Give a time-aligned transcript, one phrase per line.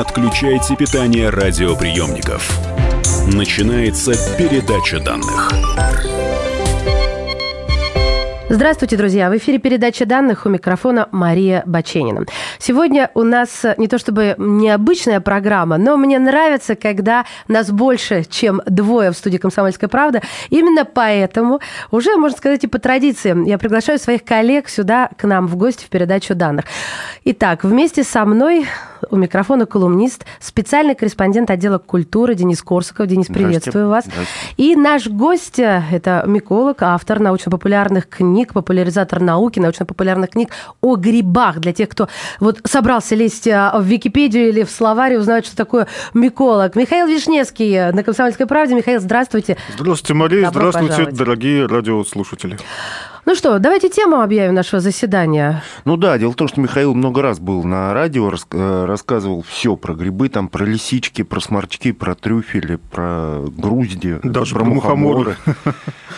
[0.00, 2.58] отключайте питание радиоприемников.
[3.26, 5.50] Начинается передача данных.
[8.48, 9.30] Здравствуйте, друзья!
[9.30, 12.24] В эфире передача данных у микрофона Мария Баченина.
[12.60, 18.60] Сегодня у нас не то чтобы необычная программа, но мне нравится, когда нас больше, чем
[18.66, 20.20] двое в студии «Комсомольская правда».
[20.50, 25.46] Именно поэтому уже, можно сказать, и по традиции я приглашаю своих коллег сюда к нам
[25.46, 26.66] в гости в передачу данных.
[27.24, 28.66] Итак, вместе со мной
[29.10, 33.06] у микрофона колумнист, специальный корреспондент отдела культуры Денис Корсаков.
[33.06, 34.04] Денис, приветствую вас.
[34.56, 41.60] И наш гость э,– это миколог, автор научно-популярных книг, популяризатор науки, научно-популярных книг о грибах.
[41.60, 42.08] Для тех, кто
[42.40, 46.76] вот собрался лезть э, в Википедию или в словарь и узнать, что такое миколог.
[46.76, 48.74] Михаил Вишневский на «Комсомольской правде».
[48.74, 49.56] Михаил, здравствуйте.
[49.76, 50.44] Здравствуйте, Мария.
[50.44, 51.16] Добро здравствуйте, пожаловать.
[51.16, 52.58] дорогие радиослушатели.
[53.26, 55.62] Ну что, давайте тему объявим нашего заседания.
[55.84, 59.76] Ну да, дело в том, что Михаил много раз был на радио, э, рассказывал все
[59.76, 65.36] про грибы, там про лисички, про сморчки, про трюфели, про грузди, Даже про, про мухоморы.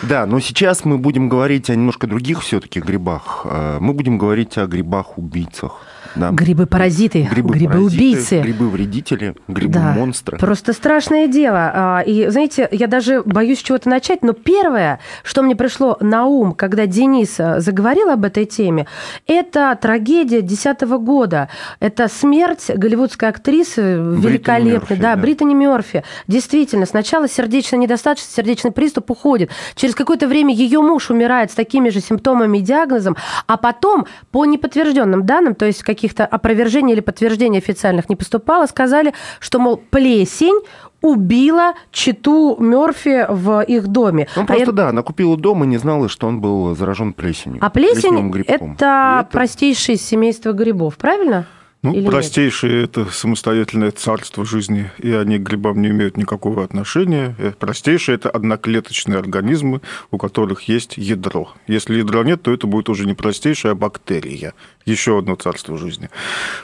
[0.02, 3.42] Да, но сейчас мы будем говорить о немножко других все-таки грибах.
[3.44, 5.80] Э, мы будем говорить о грибах-убийцах.
[6.14, 6.30] Да.
[6.30, 8.40] Грибы-паразиты, грибы-убийцы.
[8.40, 10.38] Грибы-вредители, грибы-монстры.
[10.38, 11.70] Да, просто страшное дело.
[11.74, 16.52] А, и, знаете, я даже боюсь чего-то начать, но первое, что мне пришло на ум,
[16.52, 18.86] когда Денис а, заговорил об этой теме,
[19.26, 21.48] это трагедия 2010 года.
[21.80, 26.04] Это смерть голливудской актрисы великолепной, да, да, Британи Мерфи.
[26.26, 29.50] Действительно, сначала сердечная недостаточность, сердечный приступ уходит.
[29.74, 34.44] Через какое-то время ее муж умирает с такими же симптомами и диагнозом, а потом, по
[34.44, 39.76] неподтвержденным данным, то есть какие каких-то опровержений или подтверждений официальных не поступало, сказали, что, мол,
[39.76, 40.60] плесень
[41.00, 44.26] убила читу Мерфи в их доме.
[44.34, 47.58] Ну, просто, а да, она купила дом и не знала, что он был заражен плесенью.
[47.60, 51.46] А плесень– это, это простейшее семейство грибов, правильно?
[51.82, 52.90] Ну, Или простейшее нет?
[52.90, 57.34] это самостоятельное царство жизни, и они к грибам не имеют никакого отношения.
[57.38, 59.80] Э, простейшее это одноклеточные организмы,
[60.12, 61.52] у которых есть ядро.
[61.66, 64.54] Если ядра нет, то это будет уже не простейшая, а бактерия.
[64.86, 66.08] Еще одно царство жизни.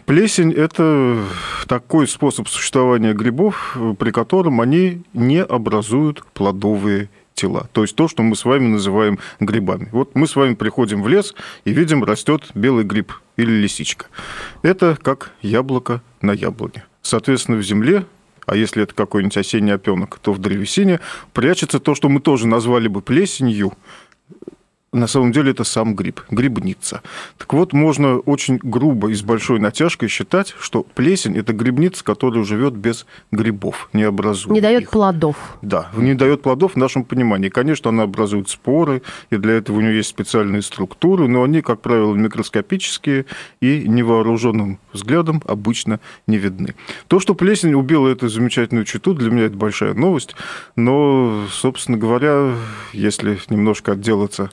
[0.06, 1.18] Плесень– это
[1.66, 7.68] такой способ существования грибов, при котором они не образуют плодовые тела.
[7.72, 9.88] То есть то, что мы с вами называем грибами.
[9.92, 11.34] Вот мы с вами приходим в лес
[11.64, 14.06] и видим, растет белый гриб или лисичка.
[14.62, 16.84] Это как яблоко на яблоне.
[17.02, 18.04] Соответственно, в земле
[18.48, 21.00] а если это какой-нибудь осенний опенок, то в древесине
[21.34, 23.74] прячется то, что мы тоже назвали бы плесенью,
[24.92, 27.02] на самом деле это сам гриб, грибница.
[27.36, 32.42] Так вот, можно очень грубо и с большой натяжкой считать, что плесень– это грибница, которая
[32.44, 34.90] живет без грибов, не образует Не дает их.
[34.90, 35.36] плодов.
[35.60, 37.50] Да, не дает плодов в нашем понимании.
[37.50, 41.82] Конечно, она образует споры, и для этого у нее есть специальные структуры, но они, как
[41.82, 43.26] правило, микроскопические
[43.60, 46.74] и невооруженным взглядом обычно не видны.
[47.08, 50.34] То, что плесень убила эту замечательную читу, для меня это большая новость,
[50.76, 52.54] но, собственно говоря,
[52.92, 54.50] если немножко отделаться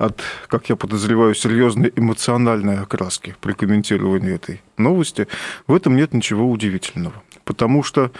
[0.00, 5.28] от, как я подозреваю, серьезной эмоциональной окраски при комментировании этой новости,
[5.66, 7.22] в этом нет ничего удивительного.
[7.44, 8.10] Потому что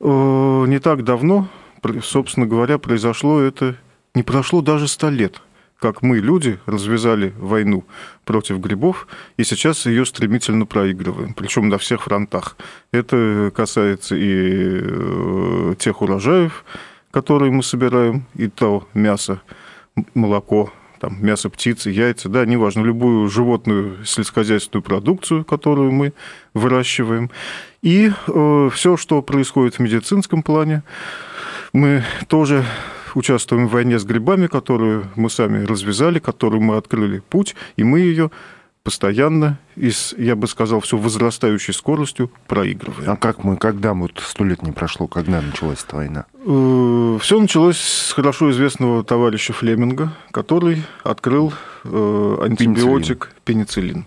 [0.00, 1.48] э, не так давно,
[2.02, 3.74] собственно говоря, произошло это,
[4.14, 5.42] не прошло даже ста лет,
[5.80, 7.84] как мы, люди, развязали войну
[8.24, 12.56] против грибов, и сейчас ее стремительно проигрываем, причем на всех фронтах.
[12.92, 16.64] Это касается и э, тех урожаев,
[17.10, 19.40] которые мы собираем, и то мясо,
[20.14, 26.12] молоко, там, мясо птицы, яйца, да, неважно, любую животную сельскохозяйственную продукцию, которую мы
[26.54, 27.30] выращиваем.
[27.82, 30.82] И э, все, что происходит в медицинском плане,
[31.72, 32.64] мы тоже
[33.14, 38.00] участвуем в войне с грибами, которую мы сами развязали, которую мы открыли путь, и мы
[38.00, 38.30] ее
[38.88, 43.10] постоянно и с, я бы сказал, все возрастающей скоростью проигрываем.
[43.10, 46.24] А как мы, когда мы, сто лет не прошло, когда началась эта война?
[46.46, 51.52] Э, все началось с хорошо известного товарища Флеминга, который открыл
[51.84, 54.06] э, антибиотик пенициллин.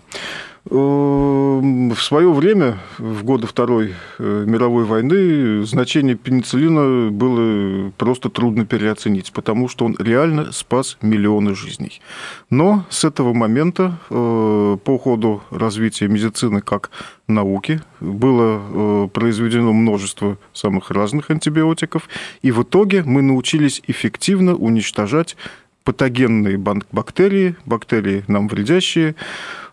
[0.70, 8.64] Эм, в свое время, в годы Второй э, мировой войны, значение пенициллина было просто трудно
[8.64, 12.00] переоценить, потому что он реально спас миллионы жизней.
[12.48, 16.90] Но с этого момента, э, по ходу развития медицины как
[17.26, 22.08] науки, было э, произведено множество самых разных антибиотиков,
[22.42, 25.36] и в итоге мы научились эффективно уничтожать
[25.84, 29.14] патогенные бактерии, бактерии нам вредящие,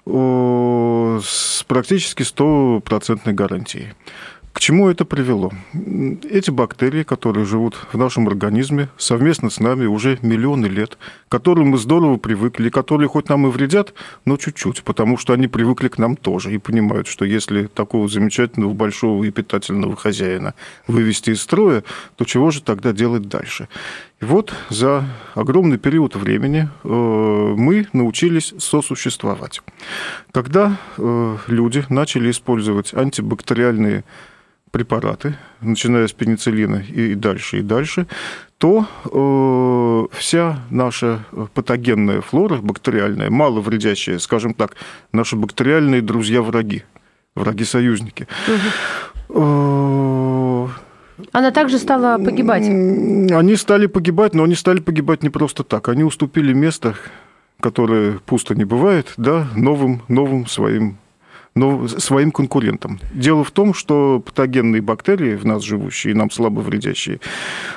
[0.05, 3.93] с практически стопроцентной гарантией.
[4.51, 5.51] К чему это привело?
[6.29, 10.97] Эти бактерии, которые живут в нашем организме совместно с нами уже миллионы лет,
[11.27, 13.93] к которым мы здорово привыкли, которые хоть нам и вредят,
[14.25, 18.73] но чуть-чуть, потому что они привыкли к нам тоже и понимают, что если такого замечательного,
[18.73, 20.55] большого и питательного хозяина
[20.87, 21.83] вывести из строя,
[22.17, 23.69] то чего же тогда делать дальше?
[24.21, 29.61] И вот за огромный период времени э, мы научились сосуществовать.
[30.33, 34.03] Когда э, люди начали использовать антибактериальные
[34.71, 38.07] препараты, начиная с пенициллина и дальше, и дальше,
[38.57, 41.23] то э, вся наша
[41.53, 44.75] патогенная флора бактериальная, мало вредящая, скажем так,
[45.13, 46.83] наши бактериальные друзья-враги,
[47.35, 50.18] враги-союзники, угу.
[51.31, 52.63] Она также стала погибать?
[52.63, 55.89] Они стали погибать, но они стали погибать не просто так.
[55.89, 56.95] Они уступили место,
[57.59, 60.97] которое пусто не бывает, да, новым, новым своим
[61.55, 62.99] но своим конкурентам.
[63.13, 67.19] Дело в том, что патогенные бактерии, в нас живущие, нам слабо вредящие,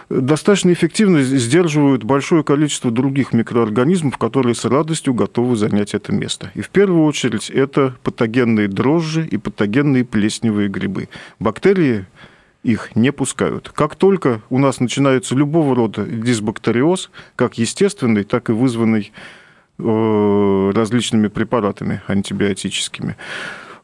[0.08, 6.52] достаточно эффективно сдерживают большое количество других микроорганизмов, которые с радостью готовы занять это место.
[6.54, 11.08] И в первую очередь это патогенные дрожжи и патогенные плесневые грибы.
[11.40, 12.06] Бактерии
[12.62, 13.70] их не пускают.
[13.74, 19.12] Как только у нас начинается любого рода дисбактериоз, как естественный, так и вызванный
[19.78, 23.16] э, различными препаратами антибиотическими,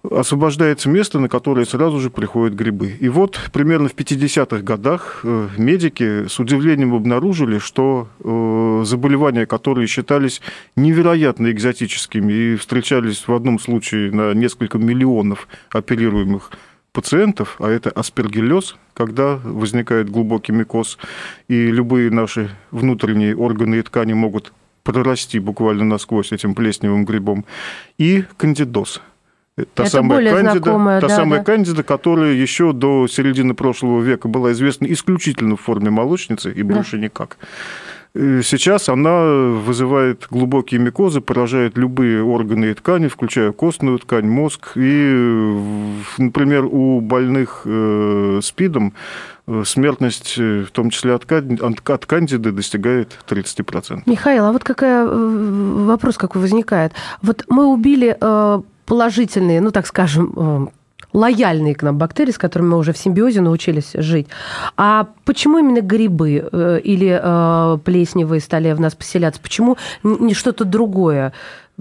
[0.08, 2.96] освобождается место, на которое сразу же приходят грибы.
[3.00, 9.88] И вот примерно в 50-х годах э, медики с удивлением обнаружили, что э, заболевания, которые
[9.88, 10.40] считались
[10.76, 16.52] невероятно экзотическими и встречались в одном случае на несколько миллионов оперируемых
[16.98, 20.98] пациентов, а это аспергиллез, когда возникает глубокий микоз,
[21.46, 24.52] и любые наши внутренние органы и ткани могут
[24.82, 27.44] прорасти буквально насквозь этим плесневым грибом,
[27.98, 29.00] и кандидоз–
[29.74, 31.44] Та Это самая более кандида, знакомая, та да, самая да.
[31.44, 36.96] кандида, которая еще до середины прошлого века была известна исключительно в форме молочницы и больше
[36.96, 37.02] да.
[37.02, 37.38] никак.
[38.14, 44.72] Э, сейчас она вызывает глубокие микозы, поражает любые органы и ткани, включая костную ткань, мозг.
[44.76, 45.56] И,
[46.18, 48.94] например, у больных э, СПИДом
[49.46, 54.02] э, смертность, в том числе от, от кандиды, достигает 30%.
[54.06, 55.06] Михаил, а вот какой
[55.86, 56.92] вопрос какой возникает?
[57.22, 58.16] Вот мы убили
[58.88, 60.66] положительные, ну, так скажем, э,
[61.12, 64.28] лояльные к нам бактерии, с которыми мы уже в симбиозе научились жить.
[64.76, 69.40] А почему именно грибы э, или э, плесневые стали в нас поселяться?
[69.40, 71.32] Почему не что-то другое?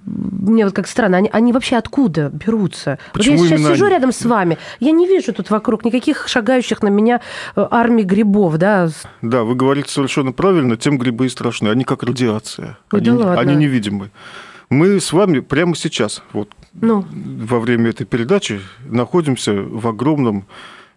[0.05, 2.99] Мне вот как странно, они, они вообще откуда берутся?
[3.13, 6.27] Почему вот я сейчас именно сижу рядом с вами, я не вижу тут вокруг никаких
[6.27, 7.19] шагающих на меня
[7.55, 8.89] армий грибов, да?
[9.23, 11.69] Да, вы говорите совершенно правильно, тем грибы и страшны.
[11.69, 12.77] Они как радиация.
[12.91, 13.41] Ой, они, да ладно.
[13.41, 14.11] они невидимы.
[14.69, 16.49] Мы с вами прямо сейчас, вот
[16.81, 17.05] ну.
[17.11, 20.45] во время этой передачи, находимся в огромном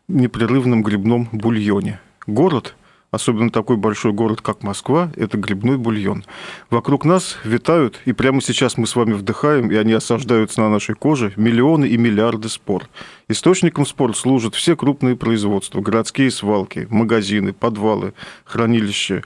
[0.08, 2.00] непрерывном грибном бульоне.
[2.26, 2.74] Город
[3.10, 6.24] особенно такой большой город, как Москва, это грибной бульон.
[6.70, 10.94] Вокруг нас витают, и прямо сейчас мы с вами вдыхаем, и они осаждаются на нашей
[10.94, 12.88] коже, миллионы и миллиарды спор.
[13.28, 18.12] Источником спор служат все крупные производства, городские свалки, магазины, подвалы,
[18.44, 19.22] хранилища.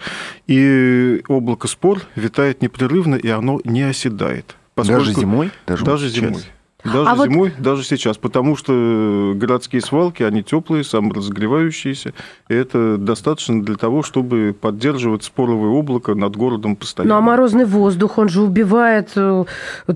[0.47, 4.57] И облако спор витает непрерывно, и оно не оседает.
[4.75, 5.05] Поскольку...
[5.05, 5.51] Даже зимой?
[5.67, 6.43] Даже, даже зимой.
[6.85, 7.63] Даже а зимой, вот...
[7.63, 12.13] даже сейчас, потому что городские свалки, они теплые, саморазогревающиеся,
[12.51, 17.15] и это достаточно для того, чтобы поддерживать споровое облако над городом постоянно.
[17.15, 19.45] Ну, а морозный воздух, он же убивает э,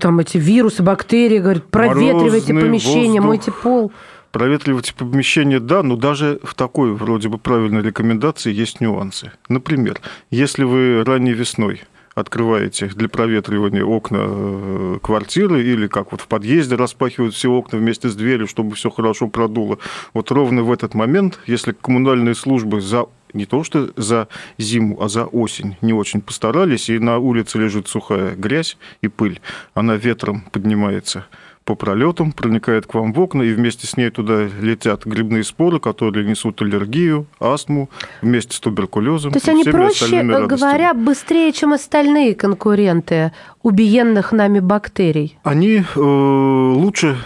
[0.01, 3.27] там эти вирусы, бактерии, говорит, проветривайте морозный помещение, воздух...
[3.27, 3.93] мойте пол.
[4.33, 9.33] Проветривать помещение, да, но даже в такой вроде бы правильной рекомендации есть нюансы.
[9.51, 11.83] Например, если вы ранней весной
[12.21, 18.09] открываете для проветривания окна э, квартиры или как вот в подъезде распахивают все окна вместе
[18.09, 19.79] с дверью, чтобы все хорошо продуло.
[20.15, 25.09] Вот ровно в этот момент, если коммунальные службы за не то что за зиму, а
[25.09, 29.41] за осень не очень постарались, и на улице лежит сухая грязь и пыль,
[29.75, 31.27] она ветром поднимается
[31.69, 35.79] по пролетам, проникает к вам в окна, и вместе с ней туда летят грибные споры,
[35.81, 37.91] которые несут аллергию, астму,
[38.23, 39.33] вместе с туберкулезом.
[39.33, 43.33] То есть они проще говоря быстрее, чем остальные конкуренты
[43.63, 45.39] убиенных нами бактерий?
[45.43, 47.19] Они э, лучше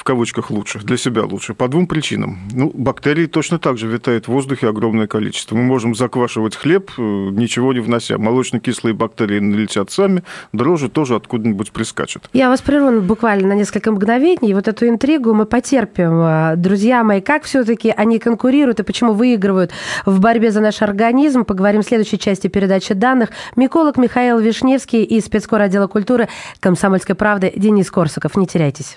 [0.00, 2.38] в кавычках лучше, для себя лучше, по двум причинам.
[2.52, 5.54] Ну, бактерий точно так же витает в воздухе огромное количество.
[5.54, 8.16] Мы можем заквашивать хлеб, э, ничего не внося.
[8.16, 10.22] Молочно-кислые бактерии налетят сами,
[10.54, 12.30] дрожжи тоже откуда-нибудь прискачут.
[12.32, 14.54] Я вас прерву буквально на несколько мгновений.
[14.54, 16.56] Вот эту интригу мы потерпим.
[16.56, 19.70] Друзья мои, как все таки они конкурируют и почему выигрывают
[20.06, 23.28] в борьбе за наш организм, поговорим в следующей части передачи данных.
[23.54, 28.34] Миколог Михаил Вишневский и спецкор отдела культуры «Комсомольской правды» Денис Корсаков.
[28.36, 28.96] Не теряйтесь.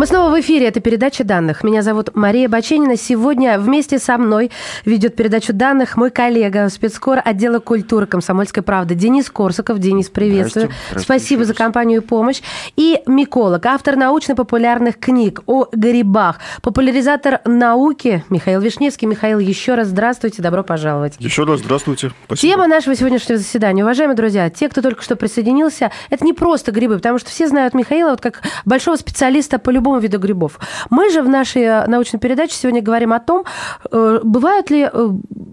[0.00, 0.66] Мы снова в эфире.
[0.66, 1.62] Это передача данных.
[1.62, 2.96] Меня зовут Мария Баченина.
[2.96, 4.50] Сегодня вместе со мной
[4.86, 9.78] ведет передачу данных мой коллега, спецкор отдела культуры комсомольской правды Денис Корсаков.
[9.78, 10.68] Денис, приветствую.
[10.68, 10.84] Здрасте.
[10.88, 12.40] Здрасте Спасибо за компанию и помощь.
[12.76, 19.06] И миколог, автор научно-популярных книг о грибах, популяризатор науки Михаил Вишневский.
[19.06, 21.16] Михаил, еще раз здравствуйте, добро пожаловать.
[21.18, 22.12] Еще раз здравствуйте.
[22.24, 22.54] Спасибо.
[22.54, 23.84] Тема нашего сегодняшнего заседания.
[23.84, 27.74] Уважаемые друзья, те, кто только что присоединился, это не просто грибы, потому что все знают
[27.74, 30.58] Михаила вот как большого специалиста по любому виду грибов.
[30.90, 33.44] Мы же в нашей э, научной передаче сегодня говорим о том,
[33.90, 35.08] э, бывают ли э,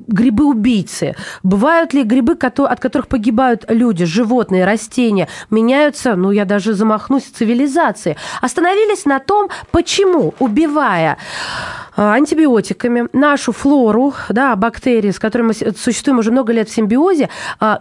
[0.08, 7.24] грибы-убийцы, бывают ли грибы, от которых погибают люди, животные, растения, меняются, ну, я даже замахнусь,
[7.24, 8.16] цивилизации.
[8.42, 11.18] Остановились на том, почему, убивая
[11.96, 17.30] антибиотиками нашу флору, да, бактерии, с которыми мы существуем уже много лет в симбиозе,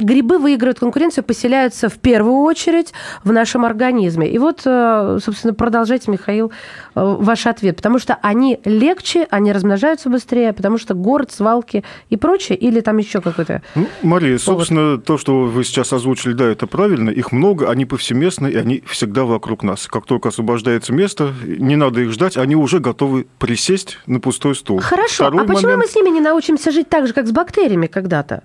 [0.01, 2.95] грибы выигрывают конкуренцию, поселяются в первую очередь
[3.25, 4.29] в нашем организме.
[4.31, 6.46] И вот, собственно, продолжайте, Михаил,
[6.95, 7.77] э, ваш ответ.
[7.77, 12.99] Потому что они легче, они размножаются быстрее, потому что город, свалки и прочее, или там
[12.99, 13.63] еще какой-то...
[13.75, 17.11] Ну, Мария, собственно, то, что вы сейчас озвучили, да, это правильно.
[17.11, 19.87] Их много, они повсеместны, и они всегда вокруг нас.
[19.87, 24.81] Как только освобождается место, не надо их ждать, они уже готовы присесть на пустой стул.
[24.81, 25.83] Хорошо, Второй а почему момент.
[25.85, 28.43] мы с ними не научимся жить так же, как с бактериями когда-то?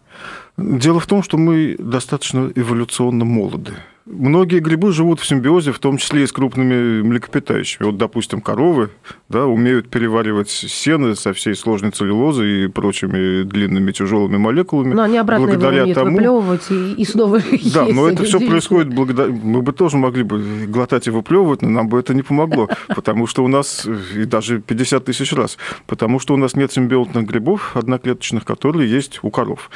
[0.58, 3.74] Дело в том, что мы достаточно эволюционно молоды.
[4.06, 7.86] Многие грибы живут в симбиозе, в том числе и с крупными млекопитающими.
[7.86, 8.90] Вот, допустим, коровы
[9.30, 14.96] да, умеют переваривать сено со всей сложной целлюлозой и прочими длинными тяжелыми молекулами.
[14.96, 17.96] Но они обратно его благодаря умеют тому, выплевывать и, и снова Да, есть.
[17.96, 19.32] но это все происходит благодаря...
[19.32, 23.28] Мы бы тоже могли бы глотать и выплевывать, но нам бы это не помогло, потому
[23.28, 27.78] что у нас, и даже 50 тысяч раз, потому что у нас нет симбиотных грибов
[27.78, 29.70] одноклеточных, которые есть у коров.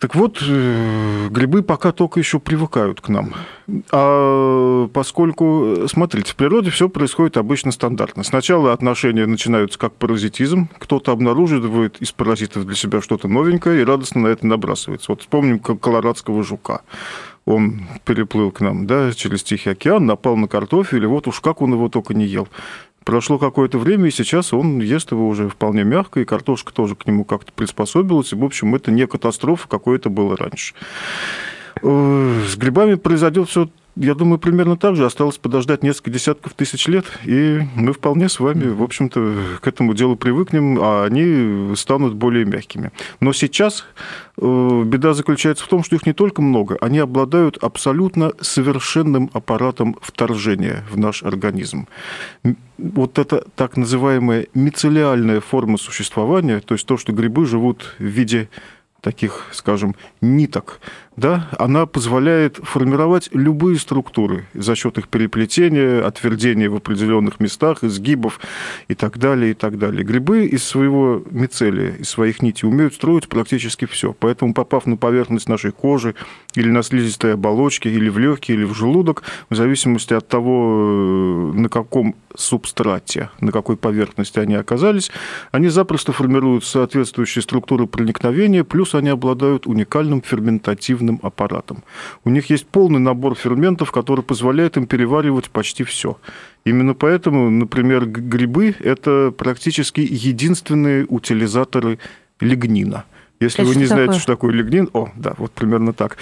[0.00, 3.34] Так вот, э, грибы пока только еще привыкают к нам.
[3.92, 8.24] А поскольку, э, смотрите, в природе все происходит обычно стандартно.
[8.24, 10.70] Сначала отношения начинаются как паразитизм.
[10.78, 15.12] Кто-то обнаруживает из паразитов для себя что-то новенькое и радостно на это набрасывается.
[15.12, 16.80] Вот вспомним ко- колорадского жука.
[17.44, 21.60] Он переплыл к нам да, через Тихий океан, напал на картофель, и вот уж как
[21.60, 22.48] он его только не ел.
[23.04, 27.06] Прошло какое-то время, и сейчас он ест его уже вполне мягко, и картошка тоже к
[27.06, 28.32] нему как-то приспособилась.
[28.32, 30.74] И, в общем, это не катастрофа, какой это было раньше.
[31.82, 35.04] Э, С грибами произойдет все, я думаю, примерно так же.
[35.04, 39.94] Осталось подождать несколько десятков тысяч лет, и мы вполне с вами, в общем-то, к этому
[39.94, 42.92] делу привыкнем, а они станут более мягкими.
[43.20, 43.84] Но сейчас
[44.38, 49.96] э, беда заключается в том, что их не только много, они обладают абсолютно совершенным аппаратом
[50.00, 51.88] вторжения в наш организм.
[52.78, 58.48] Вот это так называемая мицелиальная форма существования, то есть то, что грибы живут в виде
[59.00, 60.80] таких, скажем, ниток,
[61.16, 68.40] да, она позволяет формировать любые структуры за счет их переплетения, отвердения в определенных местах, изгибов
[68.86, 70.04] и так далее, и так далее.
[70.04, 74.14] Грибы из своего мицелия, из своих нитей умеют строить практически все.
[74.18, 76.14] Поэтому, попав на поверхность нашей кожи
[76.54, 81.58] или на слизистой оболочке, или в легкие, или в желудок, в зависимости от того, э,
[81.58, 85.10] на каком субстрате, на какой поверхности они оказались,
[85.50, 91.82] они запросто формируют соответствующие структуры проникновения, плюс они обладают уникальным ферментативным аппаратом.
[92.24, 96.18] У них есть полный набор ферментов, который позволяет им переваривать почти все.
[96.64, 101.98] Именно поэтому, например, грибы– это практически единственные утилизаторы
[102.40, 103.04] лигнина.
[103.40, 104.20] Если Это вы не знаете, такое?
[104.20, 106.18] что такое лигнин, о, да, вот примерно так.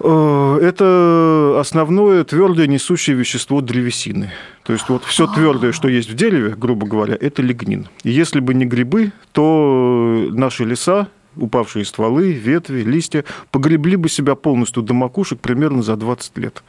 [0.00, 4.30] Э, Это основное твердое несущее вещество древесины.
[4.62, 7.88] То есть вот все твердое, что есть в дереве, грубо говоря, это лигнин.
[8.02, 14.34] И если бы не грибы, то наши леса, упавшие стволы, ветви, листья, погребли бы себя
[14.34, 16.62] полностью до макушек примерно за 20 лет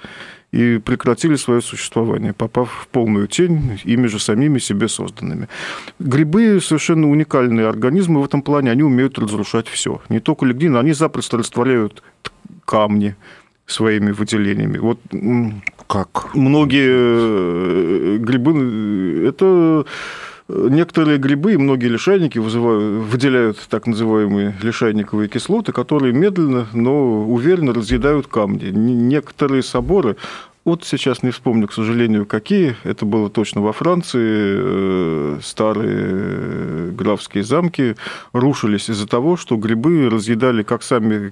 [0.52, 5.50] и прекратили свое существование, попав в полную тень, ими же самими себе созданными.
[6.00, 10.02] Грибы совершенно уникальные организмы в этом плане, они умеют разрушать все.
[10.10, 12.02] Не только лигнин, они запросто растворяют
[12.66, 13.16] камни
[13.66, 14.78] своими выделениями.
[14.78, 15.00] Вот
[15.88, 16.34] Как?
[16.34, 19.86] многие э, грибы, это
[20.48, 27.74] некоторые грибы и многие лишайники вызывают, выделяют так называемые лишайниковые кислоты, которые медленно, но уверенно
[27.74, 28.70] разъедают камни.
[28.70, 30.18] Некоторые соборы
[30.68, 32.76] вот сейчас не вспомню, к сожалению, какие.
[32.84, 34.20] Это было точно во Франции.
[34.20, 37.96] Э, старые графские замки
[38.34, 41.32] рушились из-за того, что грибы разъедали как сами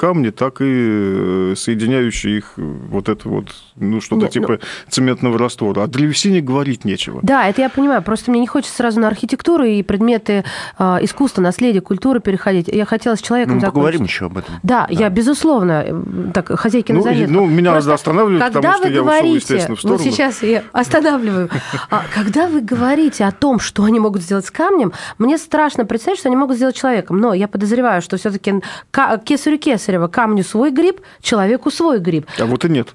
[0.00, 4.58] камни, так и э, соединяющие их э, вот это вот, ну, что-то Нет, типа ну...
[4.88, 5.82] цементного раствора.
[5.82, 7.20] О древесине говорить нечего.
[7.22, 8.02] Да, это я понимаю.
[8.02, 10.44] Просто мне не хочется сразу на архитектуру и предметы
[10.78, 12.68] э, искусства, наследия, культуры переходить.
[12.68, 14.54] Я хотела с человеком ну, мы поговорим еще об этом.
[14.62, 16.02] Да, да, я, безусловно, э,
[16.32, 17.04] так, хозяйки ну.
[17.04, 19.98] Ну, меня Просто, надо останавливать, когда потому что вы я говорите, ушел, естественно, в сторону.
[19.98, 21.50] Вот сейчас я останавливаю.
[21.90, 26.20] А, когда вы говорите о том, что они могут сделать с камнем, мне страшно представить,
[26.20, 27.18] что они могут сделать человеком.
[27.18, 28.62] Но я подозреваю, что все-таки
[29.24, 29.58] кесарю
[29.90, 32.26] кесарева камню свой гриб, человеку свой гриб.
[32.38, 32.94] А вот и нет.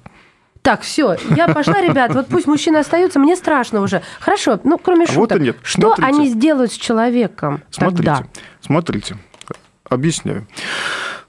[0.62, 4.02] Так, все, я пошла, ребят, вот пусть мужчины остаются, мне страшно уже.
[4.18, 5.38] Хорошо, ну, кроме а шуток.
[5.38, 5.56] Вот и нет.
[5.62, 6.08] Что смотрите.
[6.08, 8.26] они сделают с человеком смотрите, тогда?
[8.60, 9.16] Смотрите,
[9.88, 10.46] объясняю.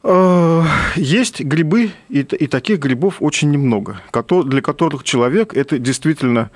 [0.01, 0.63] Э,
[0.95, 4.01] есть грибы, и, и таких грибов очень немного,
[4.45, 6.49] для которых человек это действительно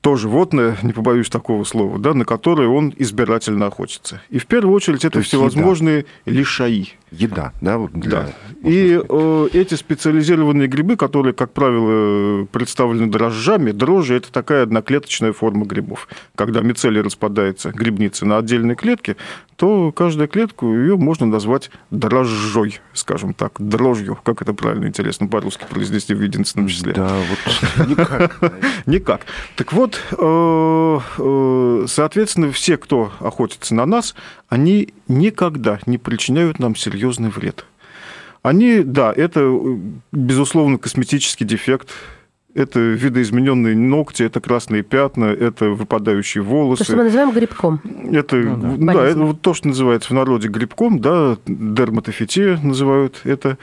[0.00, 4.22] то животное, не побоюсь такого слова, да, на которое он избирательно охотится.
[4.30, 6.38] И в первую очередь это всевозможные еда.
[6.38, 6.94] лишаи.
[7.10, 7.78] Еда, да?
[7.78, 8.10] Вот для...
[8.10, 8.28] Да.
[8.62, 15.66] И э, эти специализированные грибы, которые, как правило, представлены дрожжами, дрожжи– это такая одноклеточная форма
[15.66, 16.08] грибов.
[16.36, 19.16] Когда мицелий распадается, грибницы, на отдельные клетки,
[19.56, 24.18] то каждую клетку ее можно назвать дрожжой, скажем так, дрожью.
[24.22, 26.94] Как это правильно, интересно, по-русски произнести в единственном числе?
[26.94, 28.40] Да, вот никак.
[28.86, 29.26] Никак.
[29.56, 34.14] Так вот, э, э, соответственно, все, кто охотится на нас,
[34.50, 37.64] они никогда не причиняют нам серьезный вред.
[38.42, 39.48] Они, да, это,
[40.12, 41.88] безусловно, косметический дефект,
[42.54, 46.80] это видоизмененные ногти, это красные пятна, это выпадающие волосы.
[46.80, 47.80] То, что мы называем грибком.
[48.10, 53.20] Это, ну, да, да это вот то, что называется в народе грибком, да, дерматофития называют
[53.24, 53.58] это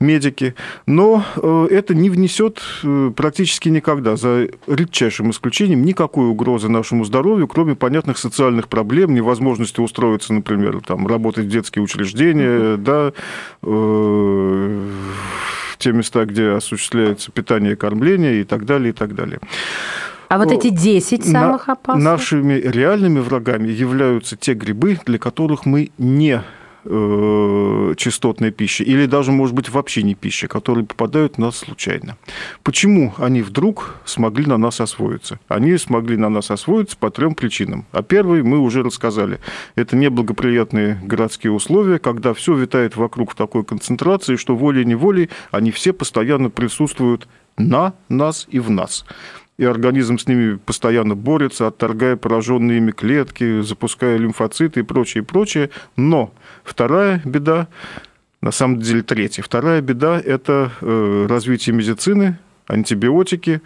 [0.00, 0.54] медики.
[0.86, 7.48] Но э, это не внесет э, практически никогда, за редчайшим исключением, никакой угрозы нашему здоровью,
[7.48, 13.12] кроме понятных социальных проблем, невозможности устроиться, например, там, работать в детские учреждения, да,
[13.62, 14.88] э,
[15.82, 19.40] те места, где осуществляется питание и кормление и так далее, и так далее.
[20.28, 22.04] А вот эти 10 самых опасных?
[22.04, 26.42] Нашими реальными врагами являются те грибы, для которых мы не
[26.84, 32.16] э, частотной пищи, или даже, может быть, вообще не пища, которые попадают на нас случайно.
[32.62, 35.38] Почему они вдруг смогли на нас освоиться?
[35.48, 37.84] Они смогли на нас освоиться по трем причинам.
[37.92, 39.40] А первый мы уже рассказали.
[39.74, 45.92] Это неблагоприятные городские условия, когда все витает вокруг в такой концентрации, что волей-неволей они все
[45.92, 49.04] постоянно присутствуют на нас и в нас
[49.62, 55.70] и организм с ними постоянно борется, отторгая пораженные ими клетки, запуская лимфоциты и прочее, прочее.
[55.96, 56.32] Но
[56.64, 57.68] вторая беда,
[58.40, 63.62] на самом деле третья, вторая беда– это э, развитие медицины, антибиотики,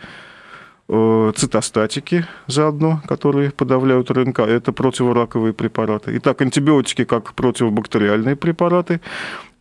[0.88, 6.14] э, цитостатики заодно, которые подавляют РНК, это противораковые препараты.
[6.18, 9.00] Итак, антибиотики как противобактериальные препараты,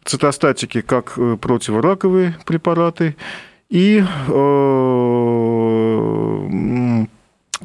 [0.03, 3.15] цитостатики как э, противораковые препараты–
[3.69, 4.31] и э,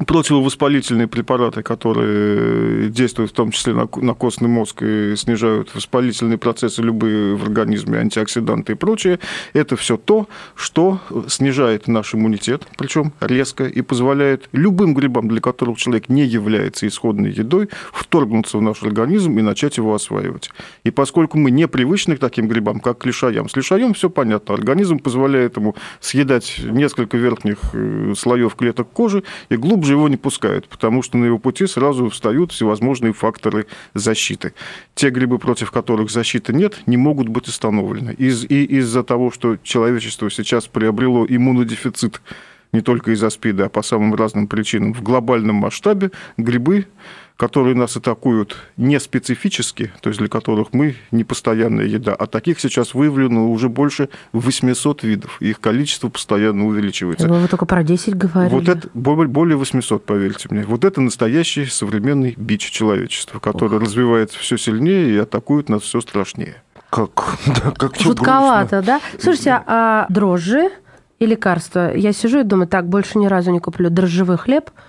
[0.05, 7.35] противовоспалительные препараты, которые действуют в том числе на, костный мозг и снижают воспалительные процессы любые
[7.35, 9.19] в организме, антиоксиданты и прочее,
[9.53, 15.77] это все то, что снижает наш иммунитет, причем резко, и позволяет любым грибам, для которых
[15.77, 20.49] человек не является исходной едой, вторгнуться в наш организм и начать его осваивать.
[20.83, 24.55] И поскольку мы не привычны к таким грибам, как к лишаям, с лишаем все понятно,
[24.55, 30.17] организм позволяет ему съедать несколько верхних э, слоев клеток кожи и глубже же его не
[30.17, 34.53] пускают, потому что на его пути сразу встают всевозможные факторы защиты.
[34.95, 38.11] Те грибы, против которых защиты нет, не могут быть установлены.
[38.11, 42.21] Из, и из-за того, что человечество сейчас приобрело иммунодефицит
[42.71, 46.85] не только из-за СПИДа, а по самым разным причинам, в глобальном масштабе грибы
[47.37, 52.59] которые нас атакуют не специфически, то есть для которых мы не постоянная еда, а таких
[52.59, 55.41] сейчас выявлено уже больше 800 видов.
[55.41, 57.27] Их количество постоянно увеличивается.
[57.27, 58.53] Вы только про 10 говорили.
[58.53, 60.63] Вот это более 800, поверьте мне.
[60.63, 63.83] Вот это настоящий современный бич человечества, который Ох.
[63.83, 66.61] развивается все сильнее и атакует нас все страшнее.
[66.89, 67.37] Как?
[67.47, 69.01] Да, как Жутковато, да?
[69.19, 70.69] Слушайте, а дрожжи
[71.19, 71.95] и лекарства?
[71.95, 74.69] Я сижу и думаю, так, больше ни разу не куплю дрожжевый хлеб–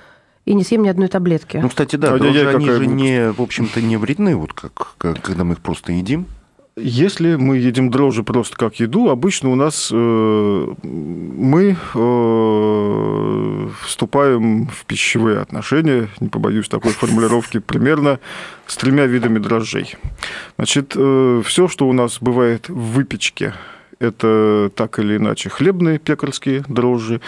[0.45, 1.59] и не съем ни одной таблетки.
[1.59, 5.45] Ну, кстати, да, дрожжи, они же, не, в общем-то, не вредны, вот как, как, когда
[5.45, 6.27] мы их просто едим.
[6.75, 14.87] Если мы едим дрожжи просто как еду, обычно у нас э, мы э, вступаем в
[14.87, 18.21] пищевые отношения, не побоюсь такой формулировки, примерно
[18.67, 19.97] с тремя видами дрожжей.
[20.57, 23.53] Значит, э, все, что у нас бывает в выпечке,
[23.99, 27.21] это так или иначе хлебные пекарские дрожжи,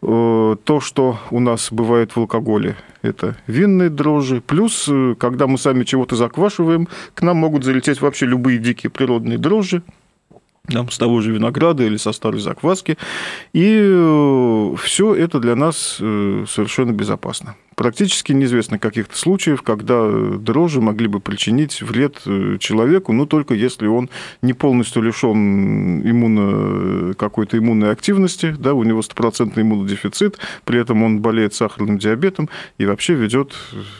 [0.00, 4.40] то, что у нас бывает в алкоголе, это винные дрожжи.
[4.40, 9.38] Плюс, э, когда мы сами чего-то заквашиваем, к нам могут залететь вообще любые дикие природные
[9.38, 9.82] дрожжи
[10.66, 12.96] там, с того же винограда или со старой закваски.
[13.52, 17.56] И э, все это для нас совершенно безопасно.
[17.80, 23.86] Практически неизвестно каких-то случаев, когда дрожжи могли бы причинить вред э, человеку, но только если
[23.86, 24.10] он
[24.42, 31.20] не полностью лишен иммуно, какой-то иммунной активности, да, у него стопроцентный иммунодефицит, при этом он
[31.20, 33.54] болеет сахарным диабетом и вообще ведет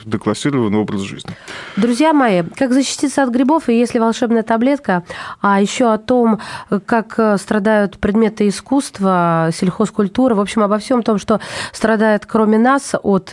[0.04, 1.32] деклассированный образ жизни.
[1.76, 5.04] Друзья мои, как защититься от грибов, и если волшебная таблетка,
[5.40, 6.40] а еще о том,
[6.84, 11.40] как страдают предметы искусства, сельхозкультура, в общем, обо всем том, что
[11.72, 13.32] страдает кроме нас от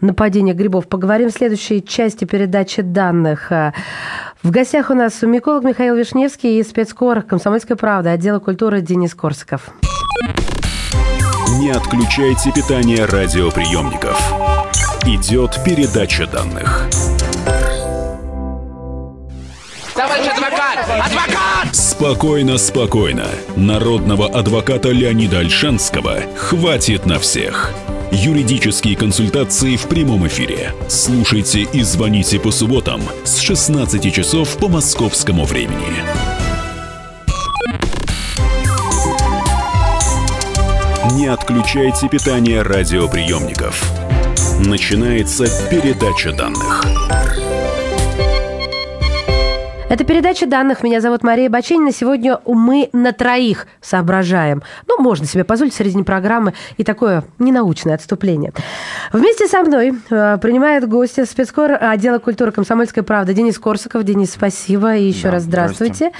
[0.00, 0.88] нападения грибов.
[0.88, 3.50] Поговорим в следующей части передачи данных.
[4.42, 9.70] В гостях у нас миколог Михаил Вишневский и спецкор «Комсомольская правда» отдела культуры Денис Корсаков.
[11.58, 14.20] Не отключайте питание радиоприемников.
[15.04, 16.88] Идет передача данных.
[19.94, 20.78] Товарищ адвокат!
[20.80, 21.74] Адвокат!
[21.74, 23.26] Спокойно, спокойно.
[23.56, 27.72] Народного адвоката Леонида Альшанского хватит на всех.
[28.12, 30.72] Юридические консультации в прямом эфире.
[30.88, 36.04] Слушайте и звоните по субботам с 16 часов по московскому времени.
[41.14, 43.82] Не отключайте питание радиоприемников.
[44.60, 46.84] Начинается передача данных.
[49.88, 50.82] Это передача данных.
[50.82, 51.92] Меня зовут Мария Баченина.
[51.92, 54.64] Сегодня мы на троих соображаем.
[54.88, 58.52] Ну, можно себе позволить в середине программы и такое ненаучное отступление.
[59.12, 64.02] Вместе со мной э, принимает гостя спецкор отдела культуры «Комсомольская правда» Денис Корсаков.
[64.02, 66.10] Денис, спасибо и еще да, раз здравствуйте.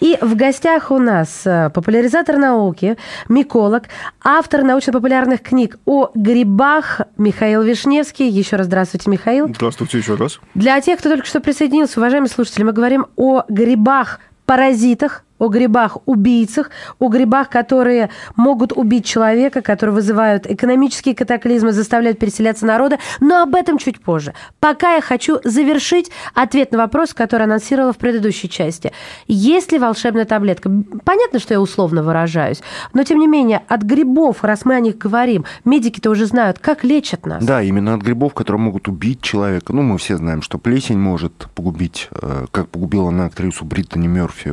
[0.00, 2.96] И в гостях у нас э, популяризатор науки,
[3.28, 3.84] миколог,
[4.24, 8.28] автор научно-популярных книг о грибах Михаил Вишневский.
[8.28, 9.46] Еще раз здравствуйте, Михаил.
[9.46, 10.40] Здравствуйте еще раз.
[10.56, 16.70] Для тех, кто только что присоединился, уважаемые слушатели, мы говорим о грибах, паразитах, о грибах-убийцах,
[17.00, 23.56] о грибах, которые могут убить человека, которые вызывают экономические катаклизмы, заставляют переселяться народа, но об
[23.56, 24.34] этом чуть позже.
[24.60, 28.92] Пока я хочу завершить ответ на вопрос, который анонсировала в предыдущей части.
[29.26, 30.70] Есть ли волшебная таблетка?
[31.04, 32.62] Понятно, что я условно выражаюсь,
[32.94, 36.84] но тем не менее от грибов, раз мы о них говорим, медики-то уже знают, как
[36.84, 37.44] лечат нас.
[37.44, 39.72] Да, именно от грибов, которые могут убить человека.
[39.72, 44.52] Ну, мы все знаем, что плесень может погубить, э, как погубила на актрису Бриттани Мерфи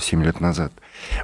[0.00, 0.72] 7 лет лет назад.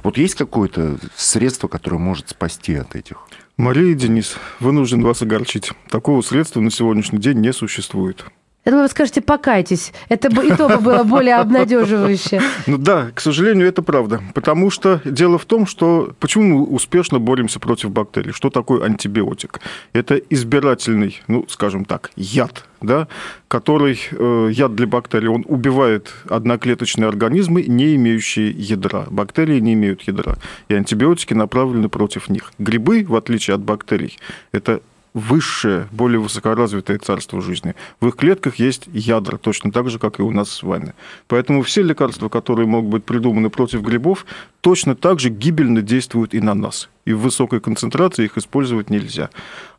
[0.03, 3.17] Вот есть какое-то средство, которое может спасти от этих?
[3.57, 5.71] Мария и Денис, вынужден вас огорчить.
[5.89, 8.25] Такого средства на сегодняшний день не существует.
[8.65, 9.93] Думаю, вы скажете, покайтесь.
[10.09, 12.41] Это бы и то бы было более обнадеживающе.
[12.65, 14.21] Ну да, к сожалению, это правда.
[14.33, 18.31] Потому что дело в том, что почему мы успешно боремся против бактерий?
[18.31, 19.59] Что такое антибиотик?
[19.93, 23.07] Это избирательный, ну, скажем так, яд, да,
[23.47, 29.05] который, э, яд для бактерий, он убивает одноклеточные организмы, не имеющие ядра.
[29.11, 30.37] Бактерии не имеют ядра.
[30.69, 32.51] И антибиотики направлены против них.
[32.57, 34.17] Грибы, в отличие от бактерий,
[34.51, 34.81] это
[35.15, 37.73] высшее, более высокоразвитое царство жизни.
[38.01, 40.93] В их клетках есть ядра, точно так же, как и у нас с вами.
[41.27, 44.25] Поэтому все лекарства, которые могут быть придуманы против грибов,
[44.59, 46.89] точно так же гибельно действуют и на нас.
[47.05, 49.29] И в высокой концентрации их использовать нельзя.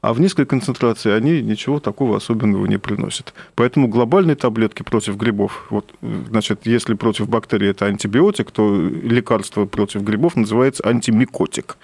[0.00, 3.34] А в низкой концентрации они ничего такого особенного не приносят.
[3.56, 5.92] Поэтому глобальные таблетки против грибов, вот,
[6.30, 11.76] значит, если против бактерий это антибиотик, то лекарство против грибов называется антимикотик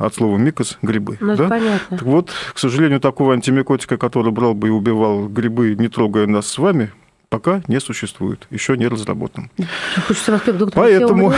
[0.00, 1.18] от слова микос– грибы.
[1.20, 1.48] Ну, да?
[1.48, 1.98] понятно.
[1.98, 6.48] Так вот, к сожалению, такого антимикотика, который брал бы и убивал грибы, не трогая нас
[6.48, 6.90] с вами,
[7.30, 9.50] пока не существует, еще не разработан.
[10.74, 11.32] Поэтому,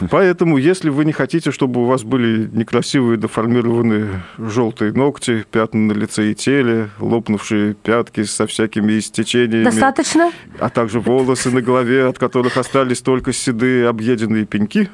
[0.10, 5.92] поэтому, если вы не хотите, чтобы у вас были некрасивые деформированные желтые ногти, пятна на
[5.92, 12.18] лице и теле, лопнувшие пятки со всякими истечениями, достаточно, а также волосы на голове, от
[12.18, 14.88] которых остались только седые объеденные пеньки,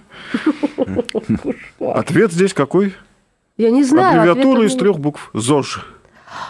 [1.81, 2.93] ответ здесь какой?
[3.57, 4.21] Я не знаю.
[4.21, 5.85] Аббревиатура из трех букв ЗОЖ.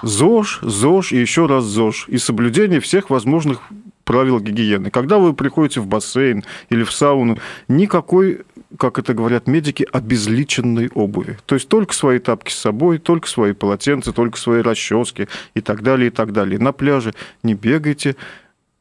[0.02, 2.06] ЗОЖ, ЗОЖ и еще раз ЗОЖ.
[2.08, 3.60] И соблюдение всех возможных
[4.04, 4.90] правил гигиены.
[4.90, 8.40] Когда вы приходите в бассейн или в сауну, никакой,
[8.78, 11.36] как это говорят медики, обезличенной обуви.
[11.44, 15.82] То есть только свои тапки с собой, только свои полотенца, только свои расчески и так
[15.82, 16.58] далее, и так далее.
[16.58, 18.16] На пляже не бегайте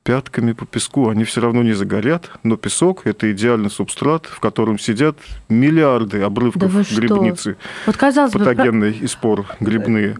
[0.08, 4.80] пятками по песку, они все равно не загорят, но песок– это идеальный субстрат, в котором
[4.80, 5.18] сидят
[5.50, 10.18] миллиарды обрывков Да грибницы, Вот казалось бы, патогенные и спор грибные.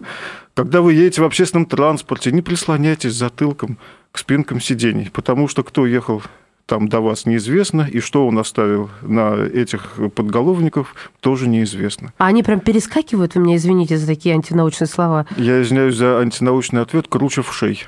[0.52, 3.78] Когда вы едете в общественном транспорте, не прислоняйтесь затылком
[4.12, 6.22] к спинкам сидений, потому что кто ехал
[6.66, 12.12] там до вас неизвестно, и что он оставил на этих подголовников, тоже неизвестно.
[12.18, 15.24] А они прям перескакивают, вы меня извините за такие антинаучные слова.
[15.38, 17.86] Я извиняюсь за антинаучный ответ, круче в шей.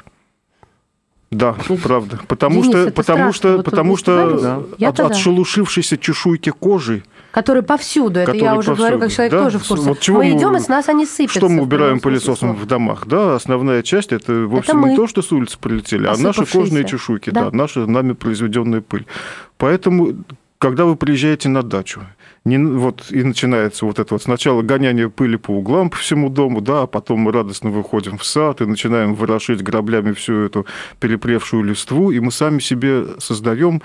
[1.30, 2.18] Да, правда.
[2.26, 3.32] Потому Денис, что, это потому страшно.
[3.32, 4.66] что, Вот потому что?
[4.78, 5.14] Я-то от, да.
[5.14, 9.44] отшелушившейся чешуйки кожи Которые повсюду, это я Которые уже говорю, как повсюду, человек да?
[9.44, 9.84] тоже в курсе.
[9.84, 11.38] Вот чего мы мы- идем, и с нас они сыпятся.
[11.38, 13.06] Что мы убираем пылесосом в домах?
[13.06, 14.90] Да, основная часть это вовсе мы.
[14.90, 17.50] не то, что с улицы прилетели, а наши кожные чешуйки, да.
[17.50, 17.56] Да.
[17.56, 19.06] наша нами произведенная пыль.
[19.56, 20.24] Поэтому,
[20.58, 22.00] когда вы приезжаете на дачу,
[22.44, 24.22] не, вот и начинается вот это вот.
[24.22, 28.24] Сначала гоняние пыли по углам по всему дому, да, а потом мы радостно выходим в
[28.24, 30.66] сад и начинаем ворошить граблями всю эту
[31.00, 33.82] перепревшую листву, и мы сами себе создаем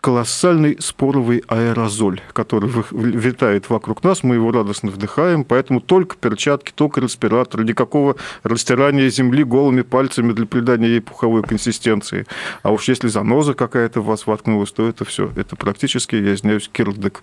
[0.00, 7.00] колоссальный споровый аэрозоль, который витает вокруг нас, мы его радостно вдыхаем, поэтому только перчатки, только
[7.00, 12.26] респиратор, никакого растирания земли голыми пальцами для придания ей пуховой консистенции.
[12.62, 16.68] А уж если заноза какая-то в вас воткнулась, то это все, это практически, я извиняюсь,
[16.72, 17.22] кирдык.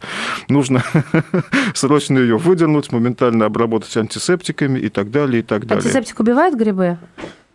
[0.49, 0.83] Нужно
[1.73, 5.81] срочно ее выдернуть, моментально обработать антисептиками и так далее, и так далее.
[5.81, 6.97] Антисептик убивает грибы?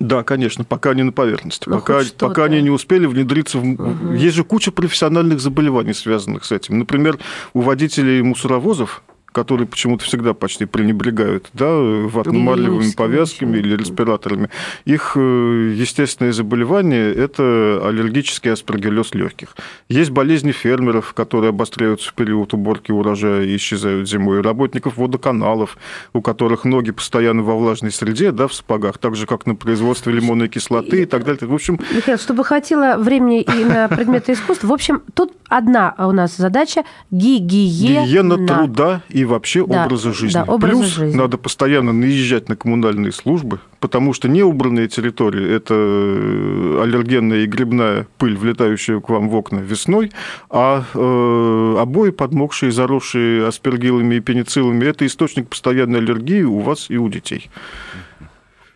[0.00, 4.14] Да, конечно, пока они на поверхности, Ну, пока, пока они не успели внедриться в...
[4.14, 6.78] Есть же куча профессиональных заболеваний, связанных с этим.
[6.78, 7.18] Например,
[7.52, 14.50] у водителей мусоровозов, которые почему-то всегда почти пренебрегают да, ватно-марлевыми повязками или респираторами,
[14.84, 19.56] их э, естественное заболевание– это аллергический аспергиллез легких.
[19.88, 25.76] Есть болезни фермеров, которые обостряются в период уборки урожая и исчезают зимой, работников водоканалов,
[26.12, 30.12] у которых ноги постоянно во влажной среде, да, в сапогах, так же, как на производстве
[30.12, 31.46] лимонной кислоты и так далее.
[31.46, 36.12] В общем, Михаил, чтобы хватило времени и на предметы искусства, в общем, тут одна у
[36.12, 38.06] нас задача– гигиена.
[38.06, 40.35] гигиена труда и вообще Да, образа жизни.
[40.35, 41.16] да, образа Плюс жизни.
[41.16, 48.06] надо постоянно наезжать на коммунальные службы, потому что неубранные территории– это э, аллергенная и грибная
[48.18, 50.12] пыль, влетающая к вам в окна весной,
[50.48, 56.96] а э, обои, подмокшие, заросшие аспергиллами и пенициллами– это источник постоянной аллергии у вас и
[56.96, 57.50] у детей.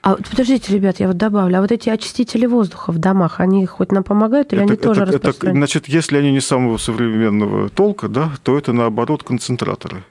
[0.02, 3.90] А подождите, ребят, я вот добавлю, а вот эти очистители воздуха в домах, они хоть
[3.90, 8.58] нам помогают или они тоже это- значит, если они не самого современного толка, да, то
[8.58, 10.04] это наоборот концентраторы.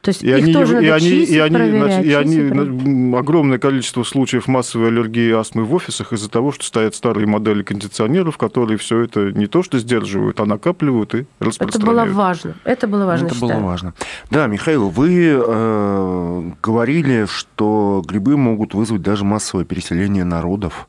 [0.00, 2.36] То есть И их они, тоже надо и они, чистить, и они, проверять, и они
[2.50, 3.14] проверять.
[3.16, 7.62] огромное количество случаев массовой аллергии и астмы в офисах из-за того, что стоят старые модели
[7.64, 12.12] кондиционеров, которые все это не то что сдерживают, а накапливают и Это было распространяют.
[12.12, 12.54] важно.
[12.64, 13.64] Это было важно, Это было считаю.
[13.66, 13.94] важно.
[14.30, 20.86] Да, Михаил, вы э, говорили, что грибы могут вызвать даже массовое переселение народов.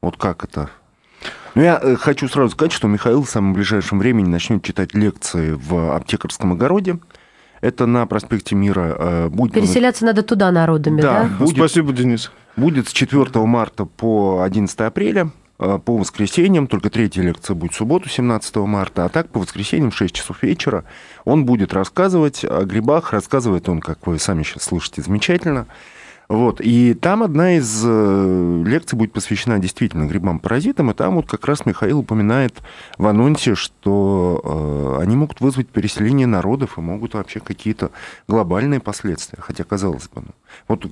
[0.00, 0.70] Вот как это?
[1.54, 5.52] Ну, я э, хочу сразу сказать, что Михаил в самом ближайшем времени начнет читать лекции
[5.52, 6.98] в аптекарском огороде.
[7.60, 8.96] Это на проспекте Мира.
[8.98, 11.22] э, будет Переселяться надо туда народами, Да.
[11.24, 11.28] да?
[11.38, 12.30] Ну, будет- Спасибо, Денис.
[12.56, 17.76] Будет с 4 марта по 11 апреля, э, по воскресеньям, только третья лекция будет в
[17.76, 20.84] субботу, 17 марта, а так по воскресеньям в 6 часов вечера
[21.24, 25.66] он будет рассказывать о грибах, рассказывает он, как вы сами сейчас слышите, замечательно.
[26.30, 26.60] Вот.
[26.60, 31.66] И там одна из э, лекций будет посвящена действительно грибам-паразитам, и там вот как раз
[31.66, 32.54] Михаил упоминает
[32.98, 37.90] в анонсе, что э, они могут вызвать переселение народов и могут вообще какие-то
[38.28, 39.40] глобальные последствия.
[39.40, 40.34] Хотя, казалось бы, ну,
[40.68, 40.86] вот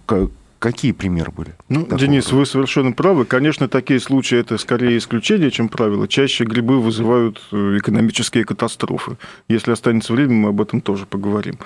[0.59, 1.55] какие примеры были?
[1.68, 2.37] Ну, Денис, рода?
[2.37, 3.25] вы совершенно правы.
[3.25, 6.09] Конечно, такие случаи это скорее исключение, чем правило.
[6.09, 9.16] Чаще грибы вызывают э, экономические катастрофы.
[9.49, 11.59] Если останется время, мы об этом тоже поговорим.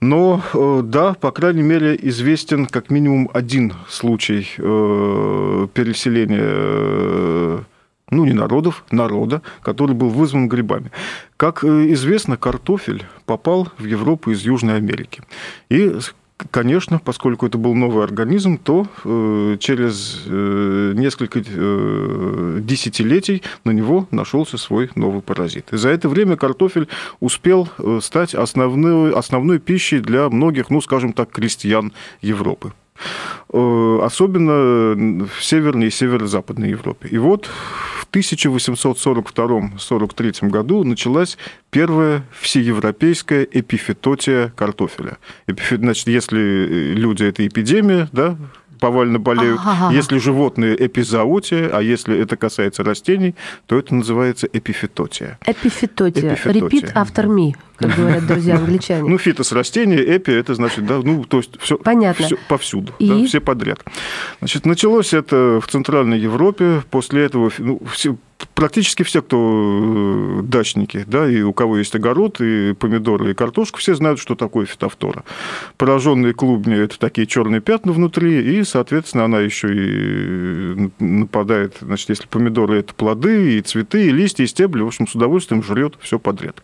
[0.00, 7.64] Но э, да, по крайней мере, известен как минимум один случай э, переселения
[8.10, 10.90] ну, не народов, народа, который был вызван грибами.
[11.38, 15.22] Как известно, картофель попал в Европу из Южной Америки.
[15.70, 15.92] И
[16.50, 24.06] Конечно, поскольку это был новый организм, то э, через э, несколько э, десятилетий на него
[24.10, 25.72] нашелся свой новый паразит.
[25.72, 26.88] И за это время картофель
[27.20, 32.72] успел э, стать основной, основной пищей для многих, ну, скажем так, крестьян Европы.
[33.52, 37.08] Э, Особенно в Северной и Северо-Западной Европе.
[37.08, 37.48] И вот
[38.12, 41.36] 1842-43 году началась
[41.70, 45.18] первая всеевропейская эпифитотия картофеля.
[45.46, 46.38] Эпифи- Значит, если
[46.94, 48.36] люди– это эпидемия, да,
[48.80, 49.60] повально болеют.
[49.64, 49.94] Ага.
[49.94, 53.34] Если животные– эпизоотия, а если это касается растений,
[53.66, 55.38] то это называется эпифитотия.
[55.46, 56.34] Эпифитотия.
[56.34, 56.68] Эпифитотия.
[56.68, 59.08] Repeat after me, как говорят друзья англичане.
[59.08, 62.28] Ну, фитос растения, эпи это значит, да, ну, то есть все, Понятно.
[62.48, 63.08] повсюду, И?
[63.08, 63.80] да, все подряд.
[64.38, 68.16] Значит, началось это в Центральной Европе, после этого ну, все,
[68.54, 73.78] практически все, кто э, дачники, да, и у кого есть огород, и помидоры, и картошка,
[73.78, 75.24] все знают, что такое фитофтора.
[75.76, 82.26] Пораженные клубни– это такие черные пятна внутри, и, соответственно, она еще и нападает, значит, если
[82.26, 86.18] помидоры– это плоды, и цветы, и листья, и стебли, в общем, с удовольствием жрет все
[86.18, 86.62] подряд.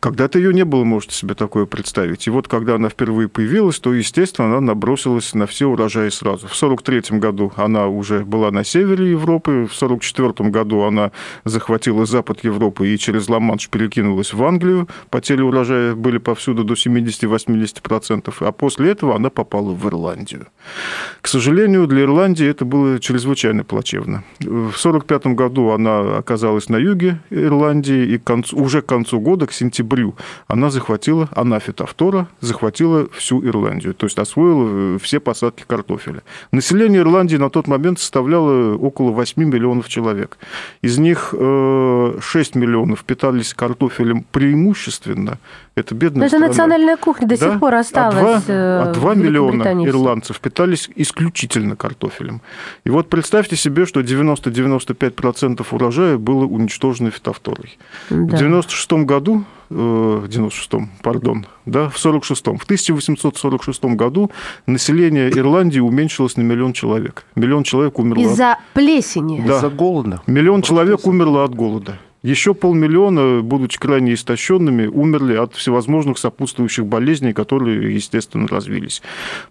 [0.00, 2.26] Когда-то ее не было, можете себе такое представить.
[2.26, 6.46] И вот когда она впервые появилась, то, естественно, она набросилась на все урожаи сразу.
[6.46, 11.10] В 1943 году она уже была на севере Европы, в 1944 году она
[11.44, 14.88] захватила запад Европы и через Ла-Манш перекинулась в Англию.
[15.10, 20.46] Потери урожая были повсюду до 70-80%, а после этого она попала в Ирландию.
[21.20, 24.24] К сожалению, для Ирландии это было чрезвычайно плачевно.
[24.38, 29.46] В 1945 году она оказалась на юге Ирландии, и к концу, уже к концу года,
[29.46, 30.14] к сентябрю
[30.46, 36.22] она захватила, она фитофтора, захватила всю Ирландию, то есть освоила э, все посадки картофеля.
[36.52, 40.38] Население Ирландии на тот момент составляло около 8 миллионов человек.
[40.82, 45.38] Из них 6 э, миллионов питались картофелем преимущественно.
[45.76, 46.46] Это бедная Но это страна.
[46.46, 47.50] национальная кухня до да?
[47.50, 48.44] сих пор осталась.
[48.46, 52.42] А 2, а 2 миллиона ирландцев питались исключительно картофелем.
[52.84, 57.76] И вот представьте себе, что 90-95% урожая было уничтожено фитофторой.
[58.08, 58.36] Да.
[58.36, 62.58] В 96 году в 96-м, пардон, да, в 46-м.
[62.58, 64.30] В 1846 году
[64.66, 67.24] население Ирландии уменьшилось на миллион человек.
[67.34, 68.20] Миллион человек умерло.
[68.20, 69.42] Из-за плесени?
[69.44, 69.56] Да.
[69.56, 70.20] Из-за голода.
[70.26, 71.98] Миллион Просто человек умерло от голода.
[72.24, 79.02] Еще полмиллиона, будучи крайне истощенными, умерли от всевозможных сопутствующих болезней, которые, естественно, развились.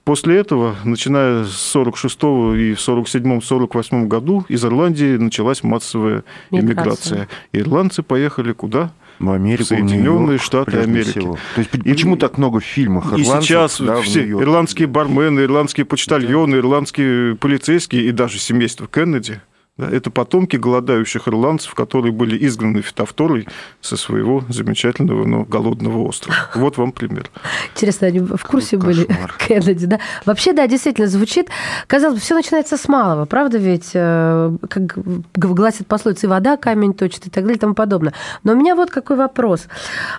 [0.03, 7.27] После этого, начиная с 46 и в 47-48 году, из Ирландии началась массовая иммиграция.
[7.51, 8.91] Ирландцы поехали куда?
[9.19, 11.19] в Америку, Соединенные Штаты Америки.
[11.19, 11.37] Всего.
[11.53, 15.85] То есть и, почему так много в фильмах И сейчас да, все ирландские бармены, ирландские
[15.85, 22.81] почтальоны, ирландские полицейские и даже семейство Кеннеди– да, это потомки голодающих ирландцев, которые были изгнаны
[22.83, 23.47] фитофторой
[23.81, 26.35] со своего замечательного, но голодного острова.
[26.53, 27.31] Вот вам пример.
[27.73, 29.07] Интересно, они в курсе были
[29.39, 29.99] Кеннеди, да?
[30.25, 31.49] Вообще, да, действительно, звучит,
[31.87, 34.95] казалось бы, все начинается с малого, правда ведь, э, как
[35.33, 38.13] гласит пословица, и вода камень точит и так далее и тому подобное.
[38.43, 39.65] Но у меня вот какой вопрос.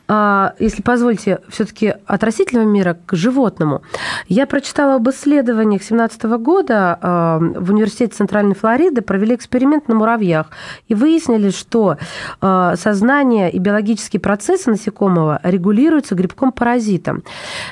[0.09, 3.83] А, если позвольте, все таки от растительного мира к животному.
[4.27, 10.51] Я прочитала об исследованиях 2017 года а, в Университете Центральной Флориды, провели эксперимент на муравьях
[10.89, 11.97] и выяснили, что
[12.41, 17.23] э, сознание и биологические процессы насекомого регулируются грибком-паразитом.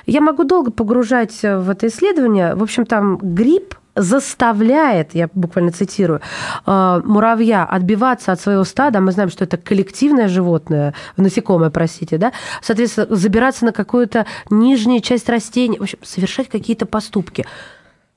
[0.06, 2.54] Я могу долго погружать в это исследование.
[2.54, 6.20] В общем, там гриб заставляет, я буквально цитирую,
[6.66, 12.32] э, муравья отбиваться от своего стада, мы знаем, что это коллективное животное, насекомое, простите, да,
[12.62, 17.46] соответственно, забираться на какую-то нижнюю часть растения, в общем, совершать какие-то поступки.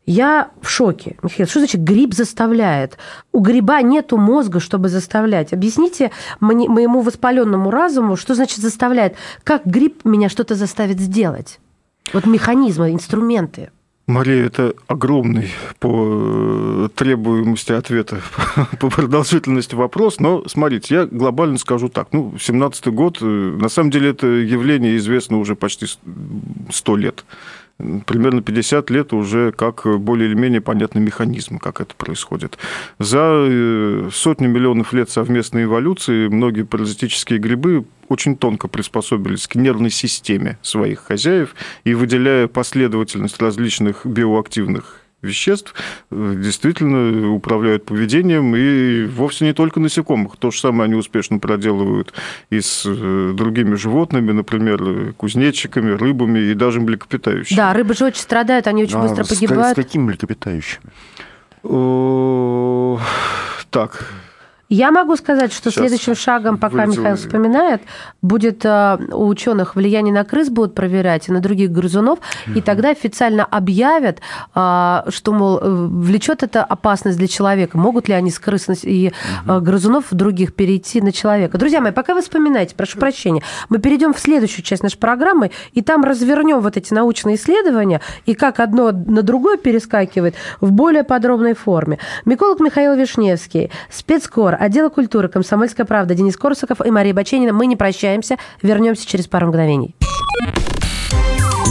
[0.05, 1.17] Я в шоке.
[1.23, 2.97] Михаил, что значит гриб заставляет?
[3.31, 5.51] У гриба нету мозга, чтобы заставлять.
[5.51, 9.15] Объясните мне, моему воспаленному разуму, что значит заставляет?
[9.43, 11.59] Как гриб меня что-то заставит сделать?
[12.13, 13.71] Вот механизмы, инструменты.
[14.07, 18.21] Мария, это огромный по э, требуемости ответа,
[18.79, 22.09] по продолжительности вопрос, но смотрите, я глобально скажу так.
[22.11, 25.87] Ну, 17-й год, э, на самом деле это явление известно уже почти
[26.69, 27.25] 100 лет
[27.77, 32.57] примерно 50 лет уже как более или менее понятный механизм, как это происходит.
[32.99, 39.89] За э, сотни миллионов лет совместной эволюции многие паразитические грибы очень тонко приспособились к нервной
[39.89, 45.73] системе своих хозяев и выделяя последовательность различных биоактивных веществ
[46.11, 50.37] э, действительно управляют поведением и вовсе не только насекомых.
[50.37, 52.13] То же самое они успешно проделывают
[52.49, 57.57] и с э, другими животными, например, кузнечиками, рыбами и даже млекопитающими.
[57.57, 59.77] Да, рыбы же очень страдают, они очень а быстро погибают.
[59.77, 60.91] С какими млекопитающими?
[63.71, 64.07] Так,
[64.69, 67.01] я могу сказать, что Сейчас следующим шагом, пока вылетел...
[67.01, 67.81] Михаил вспоминает,
[68.21, 72.57] будет э, у ученых влияние на крыс будут проверять и на других грызунов, угу.
[72.57, 74.21] и тогда официально объявят,
[74.55, 77.77] э, что, мол, э, влечет это опасность для человека.
[77.77, 79.13] Могут ли они с крыс и
[79.45, 79.61] угу.
[79.61, 81.57] грызунов других перейти на человека?
[81.59, 85.81] Друзья мои, пока вы вспоминаете, прошу прощения, мы перейдем в следующую часть нашей программы, и
[85.81, 91.53] там развернем вот эти научные исследования, и как одно на другое перескакивает в более подробной
[91.53, 91.99] форме.
[92.25, 97.53] Миколог Михаил Вишневский, спецкор отдела культуры «Комсомольская правда» Денис Корсаков и Мария Баченина.
[97.53, 98.37] Мы не прощаемся.
[98.61, 99.95] Вернемся через пару мгновений.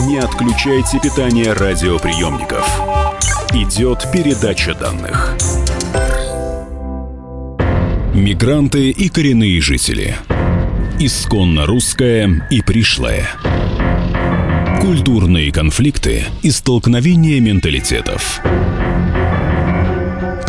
[0.07, 2.69] Не отключайте питание радиоприемников.
[3.53, 5.37] Идет передача данных.
[8.15, 10.15] Мигранты и коренные жители.
[10.99, 13.27] Исконно русская и пришлая.
[14.81, 18.41] Культурные конфликты и столкновения менталитетов–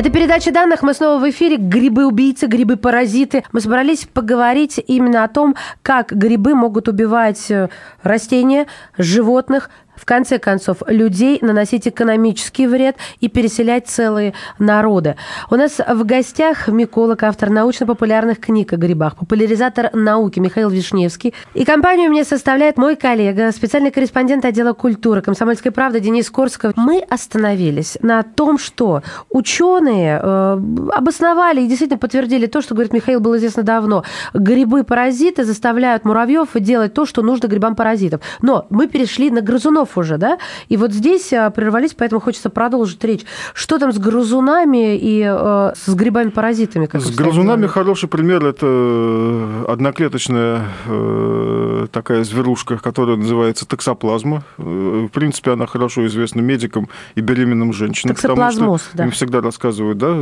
[0.00, 0.82] Это передача данных.
[0.82, 1.58] Мы снова в эфире.
[1.58, 3.44] Грибы-убийцы, грибы-паразиты.
[3.52, 7.68] Мы собрались поговорить именно о том, как грибы могут убивать э,
[8.02, 9.68] растения, животных,
[10.00, 15.16] в конце концов, людей, наносить экономический вред и переселять целые народы.
[15.50, 21.34] У нас в гостях миколог, автор научно-популярных книг о грибах, популяризатор науки Михаил Вишневский.
[21.52, 26.72] И компанию мне составляет мой коллега, специальный корреспондент отдела культуры «Комсомольской правды» Денис Корсков.
[26.76, 30.52] Мы остановились на том, что ученые э,
[30.92, 34.04] обосновали и действительно подтвердили то, что, говорит Михаил, было известно давно.
[34.32, 38.22] Грибы-паразиты заставляют муравьев делать то, что нужно грибам-паразитов.
[38.40, 40.38] Но мы перешли на грызунов грызунов уже, да?
[40.68, 43.24] И вот здесь а, прервались, поэтому хочется продолжить речь.
[43.54, 46.86] Что там с грызунами и э, с грибами-паразитами?
[46.86, 54.42] Как с грызунами хороший пример– это э, одноклеточная э, такая зверушка, которая называется токсоплазма.
[54.58, 58.14] Э, в принципе, она хорошо известна медикам и беременным женщинам.
[58.14, 60.16] Токсоплазмоз, потому что им всегда рассказывают, да,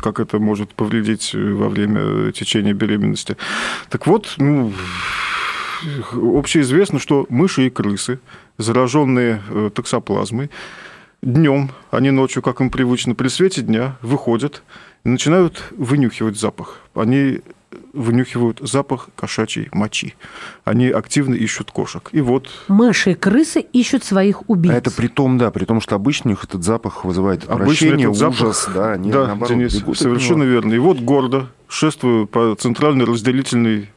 [0.00, 3.36] как это может повредить во время течения беременности.
[3.90, 4.72] Так вот, ну,
[6.12, 8.20] общеизвестно, что мыши и крысы,
[8.58, 10.50] зараженные э, токсоплазмой,
[11.22, 14.62] днем, а не ночью, как им привычно, при свете дня выходят
[15.04, 16.80] и начинают вынюхивать запах.
[16.94, 17.40] Они
[17.92, 20.14] вынюхивают запах кошачьей мочи.
[20.64, 22.08] Они активно ищут кошек.
[22.12, 22.48] И вот...
[22.68, 24.74] Мыши и крысы ищут своих убийц.
[24.74, 28.18] А это при том, да, при том, что обычно их этот запах вызывает отвращение, ужас,
[28.18, 30.74] запах, да, они да, наоборот, Денис, совершенно верно.
[30.74, 33.90] И вот гордо шествую по центральной разделительной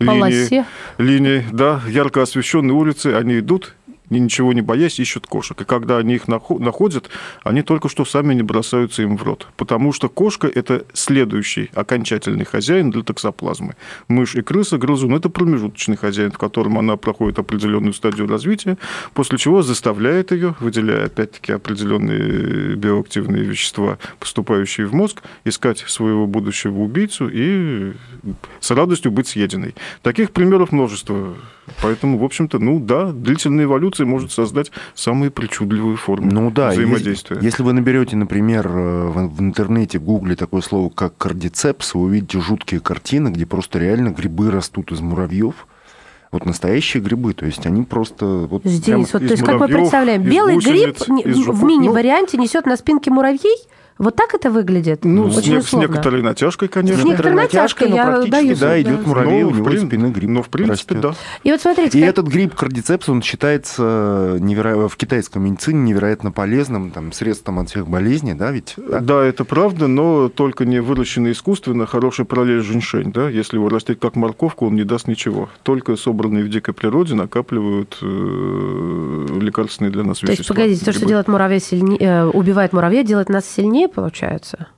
[0.00, 0.64] линии,
[0.98, 3.74] линии, да, ярко освещенные улицы, они идут
[4.18, 5.60] ничего не боясь, ищут кошек.
[5.60, 7.08] И когда они их находят,
[7.44, 9.46] они только что сами не бросаются им в рот.
[9.56, 13.76] Потому что кошка– это следующий окончательный хозяин для токсоплазмы.
[14.08, 18.78] Мышь и крыса, грызун– это промежуточный хозяин, в котором она проходит определенную стадию развития,
[19.14, 26.80] после чего заставляет ее, выделяя опять-таки определенные биоактивные вещества, поступающие в мозг, искать своего будущего
[26.80, 27.92] убийцу и
[28.60, 29.74] с радостью быть съеденной.
[30.02, 31.36] Таких примеров множество.
[31.82, 37.36] Поэтому, в общем-то, ну да, длительная эволюция может создать самые причудливые формы ну, да, взаимодействия.
[37.36, 41.94] Если, если вы наберете, например, э, в, в интернете, в гугле такое слово, как кардицепс,
[41.94, 45.66] вы увидите жуткие картины, где просто реально грибы растут из муравьев.
[46.32, 49.12] Вот настоящие грибы, то есть они просто вот здесь.
[49.12, 53.56] Вот, то есть как мы представляем, белый гриб в мини-варианте несет на спинке муравьей?
[54.00, 55.04] Вот так это выглядит?
[55.04, 57.02] Ну, Очень с, не, с некоторой натяжкой, конечно.
[57.02, 58.56] С некоторой натяжкой, но я даю.
[58.56, 61.00] Да, идет муравей, ну, у него спины гриб Ну, в принципе, растет.
[61.00, 61.14] да.
[61.44, 61.98] И вот смотрите...
[61.98, 62.10] И как...
[62.10, 64.88] этот гриб кардицепс, он считается неверо...
[64.88, 68.72] в китайской медицине невероятно полезным там, средством от всех болезней, да, ведь?
[68.78, 69.00] Да?
[69.00, 74.00] да, это правда, но только не выращенный искусственно, хороший параллель женьшень, да, если его растить
[74.00, 75.50] как морковку, он не даст ничего.
[75.62, 80.26] Только собранные в дикой природе накапливают э, лекарственные для нас вещества.
[80.26, 84.68] То есть, погодите, то, что делает муравей сильнее, э, убивает муравья, делает нас сильнее, получается?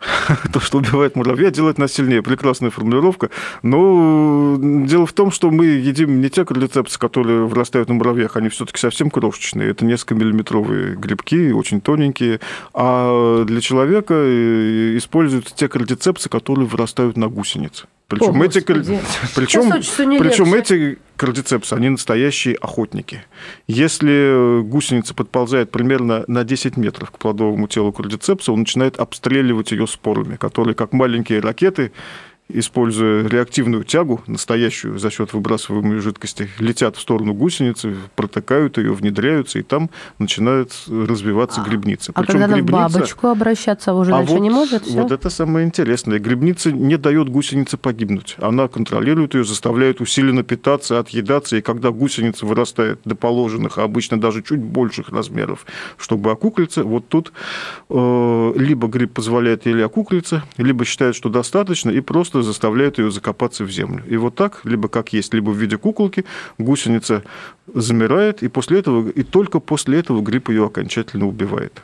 [0.52, 2.22] То, что убивает муравья, делает нас сильнее.
[2.22, 3.30] Прекрасная формулировка.
[3.62, 8.48] Но дело в том, что мы едим не те кардицепсы, которые вырастают на муравьях, они
[8.48, 9.70] все-таки совсем крошечные.
[9.70, 12.40] Это несколько миллиметровые грибки, очень тоненькие.
[12.72, 17.86] А для человека э, используются те кардицепсы, которые вырастают на гусенице.
[18.10, 18.58] Причем, О, эти,
[19.36, 19.70] причем,
[20.18, 23.22] причем эти кардицепсы, они настоящие охотники.
[23.68, 29.86] Если гусеница подползает примерно на 10 метров к плодовому телу кардицепса, он начинает обстреливать ее
[29.86, 31.92] спорами, которые, как маленькие ракеты,
[32.54, 39.58] используя реактивную тягу, настоящую за счет выбрасываемой жидкости, летят в сторону гусеницы, протыкают ее, внедряются,
[39.58, 42.12] и там начинает развиваться а, грибница.
[42.14, 42.88] А Причем когда грибница...
[42.88, 44.84] в бабочку обращаться уже а дальше вот, не может?
[44.84, 45.02] Всё?
[45.02, 46.18] Вот это самое интересное.
[46.18, 48.36] Грибница не дает гусенице погибнуть.
[48.38, 54.20] Она контролирует ее, заставляет усиленно питаться, отъедаться, и когда гусеница вырастает до положенных, а обычно
[54.20, 57.32] даже чуть больших размеров, чтобы окуклиться, вот тут
[57.88, 63.10] э, либо гриб позволяет ей окуклиться, либо считает, что достаточно, и просто просто заставляют ее
[63.10, 64.02] закопаться в землю.
[64.10, 66.24] И вот так, либо как есть, либо в виде куколки,
[66.58, 67.22] гусеница
[67.74, 71.82] замирает, и, после этого, и только после этого гриб ее окончательно убивает.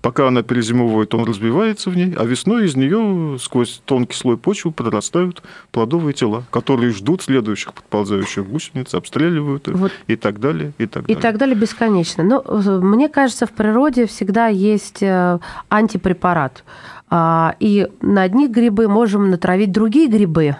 [0.00, 4.70] Пока она перезимовывает, он разбивается в ней, а весной из нее сквозь тонкий слой почвы
[4.70, 5.42] прорастают
[5.72, 9.92] плодовые тела, которые ждут следующих подползающих гусениц, обстреливают их вот.
[10.06, 11.18] и так далее, и так далее.
[11.18, 12.22] И так далее бесконечно.
[12.22, 12.44] Но
[12.80, 16.62] мне кажется, в природе всегда есть э, антипрепарат.
[17.10, 20.56] А, и на одних грибы можем натравить другие грибы.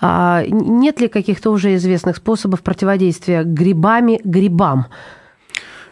[0.00, 4.86] А, нет ли каких-то уже известных способов противодействия грибами грибам?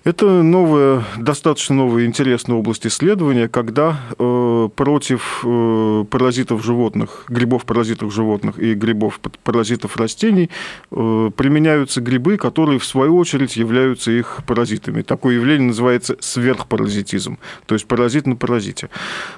[0.03, 8.59] Это новая, достаточно новая интересная область исследования, когда э, против э, паразитов животных, грибов-паразитов животных
[8.59, 10.49] и грибов-паразитов растений
[10.91, 15.03] э, применяются грибы, которые в свою очередь являются их паразитами.
[15.03, 18.89] Такое явление называется сверхпаразитизм, то есть паразит на паразите.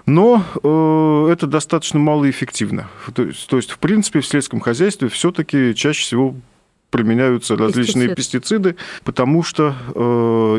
[0.07, 2.89] Но э, это достаточно малоэффективно.
[3.15, 6.37] То есть, то есть, в принципе, в сельском хозяйстве все-таки чаще всего
[6.93, 10.01] применяются различные пестициды, потому что э,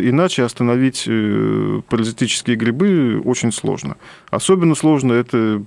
[0.09, 3.97] иначе остановить э, паразитические грибы очень сложно.
[4.31, 5.63] Особенно сложно это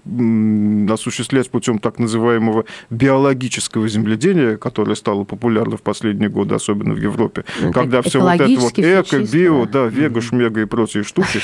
[0.92, 7.44] осуществлять путем так называемого биологического земледения, которое стало популярно в последние годы, особенно в Европе,
[7.62, 11.40] ну, когда все вот это вот эко, био, да, вега, шмега и прочие штуки,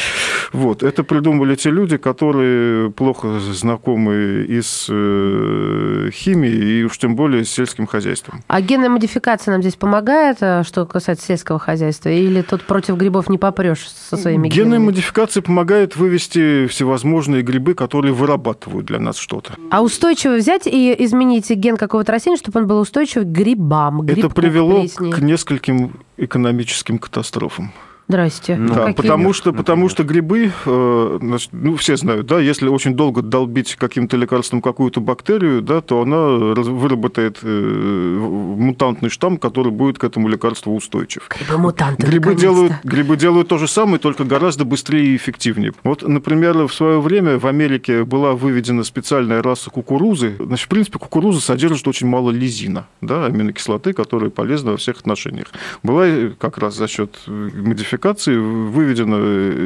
[0.52, 7.14] вот, это придумали те люди, которые плохо знакомы и с э, химией, и уж тем
[7.14, 8.42] более с сельским хозяйством.
[8.48, 9.11] А генная модификация
[9.50, 12.08] нам здесь помогает, э, что касается сельского хозяйства?
[12.08, 14.64] Или тут против грибов не попрешь со своими генами?
[14.64, 19.54] Генная модификация помогает вывести всевозможные грибы, которые вырабатывают для нас что-то.
[19.70, 24.28] А устойчиво взять и изменить ген какого-то растения, чтобы он был устойчив к грибам, Это
[24.28, 27.72] привело к нескольким экономическим катастрофам.
[28.12, 28.56] Здрасте.
[28.56, 31.18] Ну, да, потому что, потому что грибы, э,
[31.50, 36.18] ну, все знают, да, если очень долго долбить каким-то лекарством какую-то бактерию, да, то она
[36.18, 41.26] выработает э, мутантный штамм, который будет к этому лекарству устойчив.
[41.30, 45.72] Грибы-мутанты, грибы делают, грибы делают то же самое, только гораздо быстрее и эффективнее.
[45.82, 50.36] Вот, например, в свое время в Америке была выведена специальная раса кукурузы.
[50.38, 55.46] Значит, в принципе, кукуруза содержит очень мало лизина, да, аминокислоты, которые полезны во всех отношениях.
[55.82, 56.06] Была
[56.38, 59.16] как раз за счет модификации классификации выведена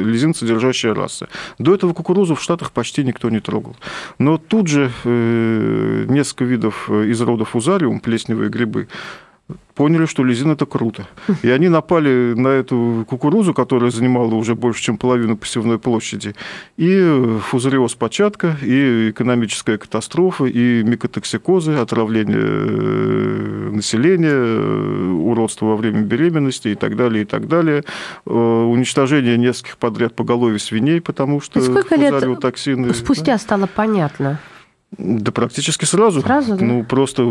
[0.05, 1.27] лизин содержащая раса.
[1.57, 3.75] До этого кукурузу в Штатах почти никто не трогал.
[4.19, 8.87] Но тут же э, несколько видов из рода фузариум, плесневые грибы,
[9.77, 11.07] поняли, что лизин это круто.
[11.43, 16.33] И они напали на эту кукурузу, которая занимала уже больше, чем половину посевной площади.
[16.77, 26.01] И фузариоз початка, и экономическая катастрофа, и микотоксикозы, отравление э, населения, э, уродство во время
[26.01, 27.83] беременности и так далее, и так далее.
[28.25, 32.15] Э, уничтожение нескольких подряд поголовья свиней, потому что Сколько лет
[32.95, 33.37] спустя да?
[33.37, 34.39] стало понятно?
[34.97, 36.21] Да практически сразу.
[36.21, 36.65] Сразу, да?
[36.65, 37.23] Ну, просто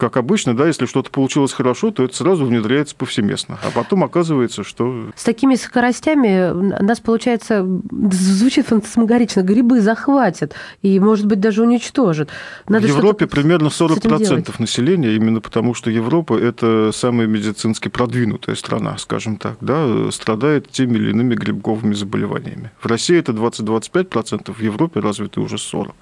[0.00, 3.58] как обычно, да, если что-то получилось хорошо, то это сразу внедряется повсеместно.
[3.62, 5.10] А потом оказывается, что...
[5.14, 6.50] С такими скоростями
[6.82, 7.66] нас, получается,
[8.10, 12.30] звучит фантасмагорично, грибы захватят и, может быть, даже уничтожат.
[12.66, 18.96] Надо в Европе примерно 40% населения, именно потому что Европа– это самая медицински продвинутая страна,
[18.96, 22.70] скажем так, да, страдает теми или иными грибковыми заболеваниями.
[22.80, 25.92] В России это 20-25%, в Европе развиты уже 40%.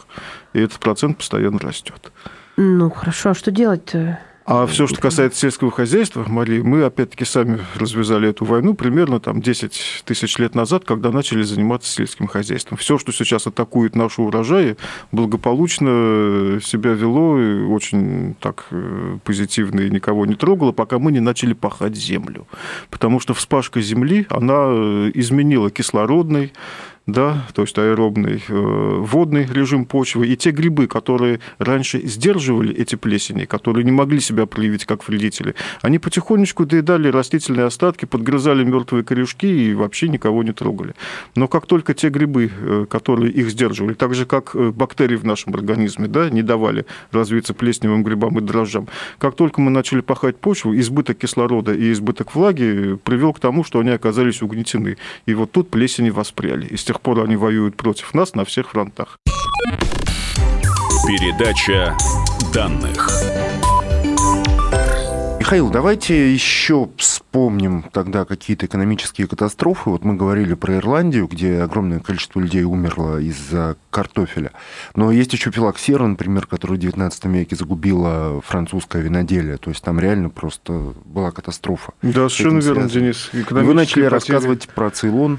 [0.52, 2.12] И этот процент постоянно растет.
[2.60, 4.18] Ну, хорошо, а что делать-то?
[4.44, 9.40] А все, что касается сельского хозяйства, Мария, мы опять-таки сами развязали эту войну примерно там
[9.40, 12.76] 10 тысяч лет назад, когда начали заниматься сельским хозяйством.
[12.76, 14.76] Все, что сейчас атакует наши урожаи,
[15.12, 21.20] благополучно себя вело и очень так э, позитивно и никого не трогало, пока мы не
[21.20, 22.48] начали пахать землю.
[22.90, 26.52] Потому что вспашка земли, она э, изменила кислородный,
[27.08, 32.96] да, то есть аэробный э, водный режим почвы, и те грибы, которые раньше сдерживали эти
[32.96, 39.04] плесени, которые не могли себя проявить как вредители, они потихонечку доедали растительные остатки, подгрызали мертвые
[39.04, 40.94] корешки и вообще никого не трогали.
[41.34, 45.24] Но как только те грибы, э, которые их сдерживали, так же как э, бактерии в
[45.24, 48.86] нашем организме, да, не давали развиться плесневым грибам и дрожжам,
[49.18, 53.80] как только мы начали пахать почву, избыток кислорода и избыток влаги привел к тому, что
[53.80, 54.98] они оказались угнетены.
[55.24, 56.66] И вот тут плесени воспряли.
[56.66, 59.18] И с тех тех пор они воюют против нас на всех фронтах.
[61.06, 61.96] Передача
[62.52, 63.08] данных.
[65.38, 69.90] Михаил, давайте еще вспомним тогда какие-то экономические катастрофы.
[69.90, 74.50] Вот мы говорили про Ирландию, где огромное количество людей умерло из-за картофеля.
[74.94, 79.56] Но есть еще филоксера, например, который в 19 веке загубила французское виноделие.
[79.56, 81.92] То есть там реально просто была катастрофа.
[82.02, 83.30] Да, совершенно верно, Денис.
[83.32, 84.06] Вы начали потери.
[84.06, 85.38] рассказывать про Цейлон.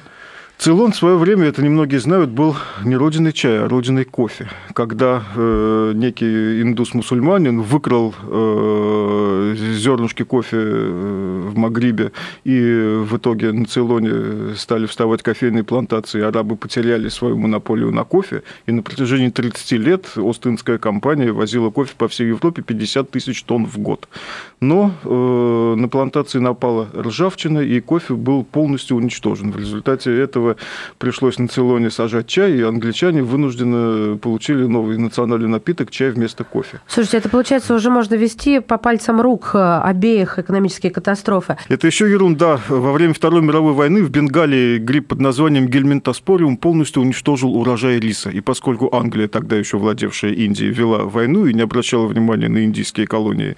[0.60, 2.54] Цейлон в свое время, это немногие знают, был
[2.84, 4.50] не родиной чая, а родиной кофе.
[4.74, 12.12] Когда э, некий индус-мусульманин выкрал э, зернышки кофе э, в Магрибе,
[12.44, 12.60] и
[13.08, 18.74] в итоге на Цейлоне стали вставать кофейные плантации, арабы потеряли свою монополию на кофе, и
[18.74, 23.78] на протяжении 30 лет Ост-Индская компания возила кофе по всей Европе 50 тысяч тонн в
[23.78, 24.10] год.
[24.60, 29.54] Но э, на плантации напала ржавчина, и кофе был полностью уничтожен.
[29.54, 30.49] В результате этого
[30.98, 36.80] пришлось на Цейлоне сажать чай, и англичане вынуждены получили новый национальный напиток чай вместо кофе.
[36.88, 41.58] Слушайте, это получается уже можно вести по пальцам рук э, обеих экономические катастрофы.
[41.68, 42.60] Это еще ерунда.
[42.68, 48.30] Во время Второй мировой войны в Бенгалии гриб под названием гельминтоспориум полностью уничтожил урожай риса.
[48.30, 53.08] И поскольку Англия, тогда еще владевшая Индией, вела войну и не обращала внимания на индийские
[53.08, 53.56] колонии,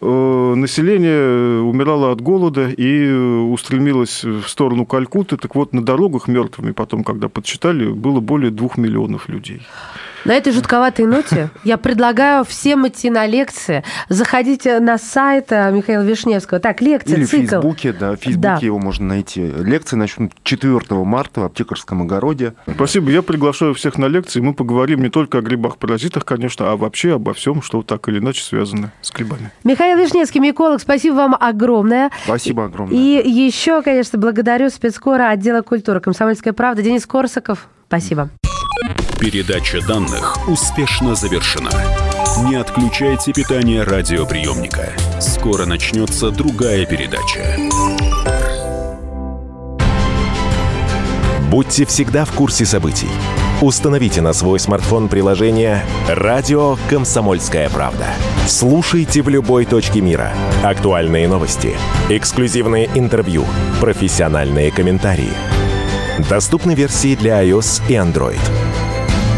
[0.00, 5.36] э, население умирало от голода и устремилось в сторону Калькутты.
[5.36, 9.62] Так вот, на дорогах мертвыми потом, когда подсчитали, было более двух миллионов людей.
[10.24, 13.84] На этой жутковатой ноте я предлагаю всем идти на лекции.
[14.08, 16.60] Заходите на сайт э, Михаила Вишневского.
[16.60, 17.36] Так, лекция, Или цикл.
[17.36, 18.58] в Фейсбуке, да, в Фейсбуке Да.
[18.60, 19.40] его можно найти.
[19.48, 22.54] Лекции начнут 4 марта в аптекарском огороде.
[22.74, 23.10] Спасибо.
[23.10, 24.40] Я приглашаю всех на лекции.
[24.40, 28.42] Мы поговорим не только о грибах-паразитах, конечно, а вообще обо всем, что так или иначе
[28.42, 29.50] связано с грибами.
[29.64, 32.10] Михаил Вишневский, миколог, спасибо вам огромное.
[32.24, 32.96] Спасибо огромное.
[32.96, 37.68] И еще, конечно, благодарю спецкора отдела культуры «Комсомольская правда» Денис Корсаков.
[37.86, 38.28] Спасибо.
[39.18, 41.70] Передача данных успешно завершена.
[42.48, 44.92] Не отключайте питание радиоприемника.
[45.20, 47.56] Скоро начнется другая передача.
[51.50, 53.10] Будьте всегда в курсе событий.
[53.60, 58.06] Установите на свой смартфон приложение «Радио Комсомольская правда».
[58.46, 60.32] Слушайте в любой точке мира.
[60.62, 61.76] Актуальные новости,
[62.08, 63.44] эксклюзивные интервью,
[63.80, 65.32] профессиональные комментарии.
[66.30, 68.67] Доступны версии для iOS и Android.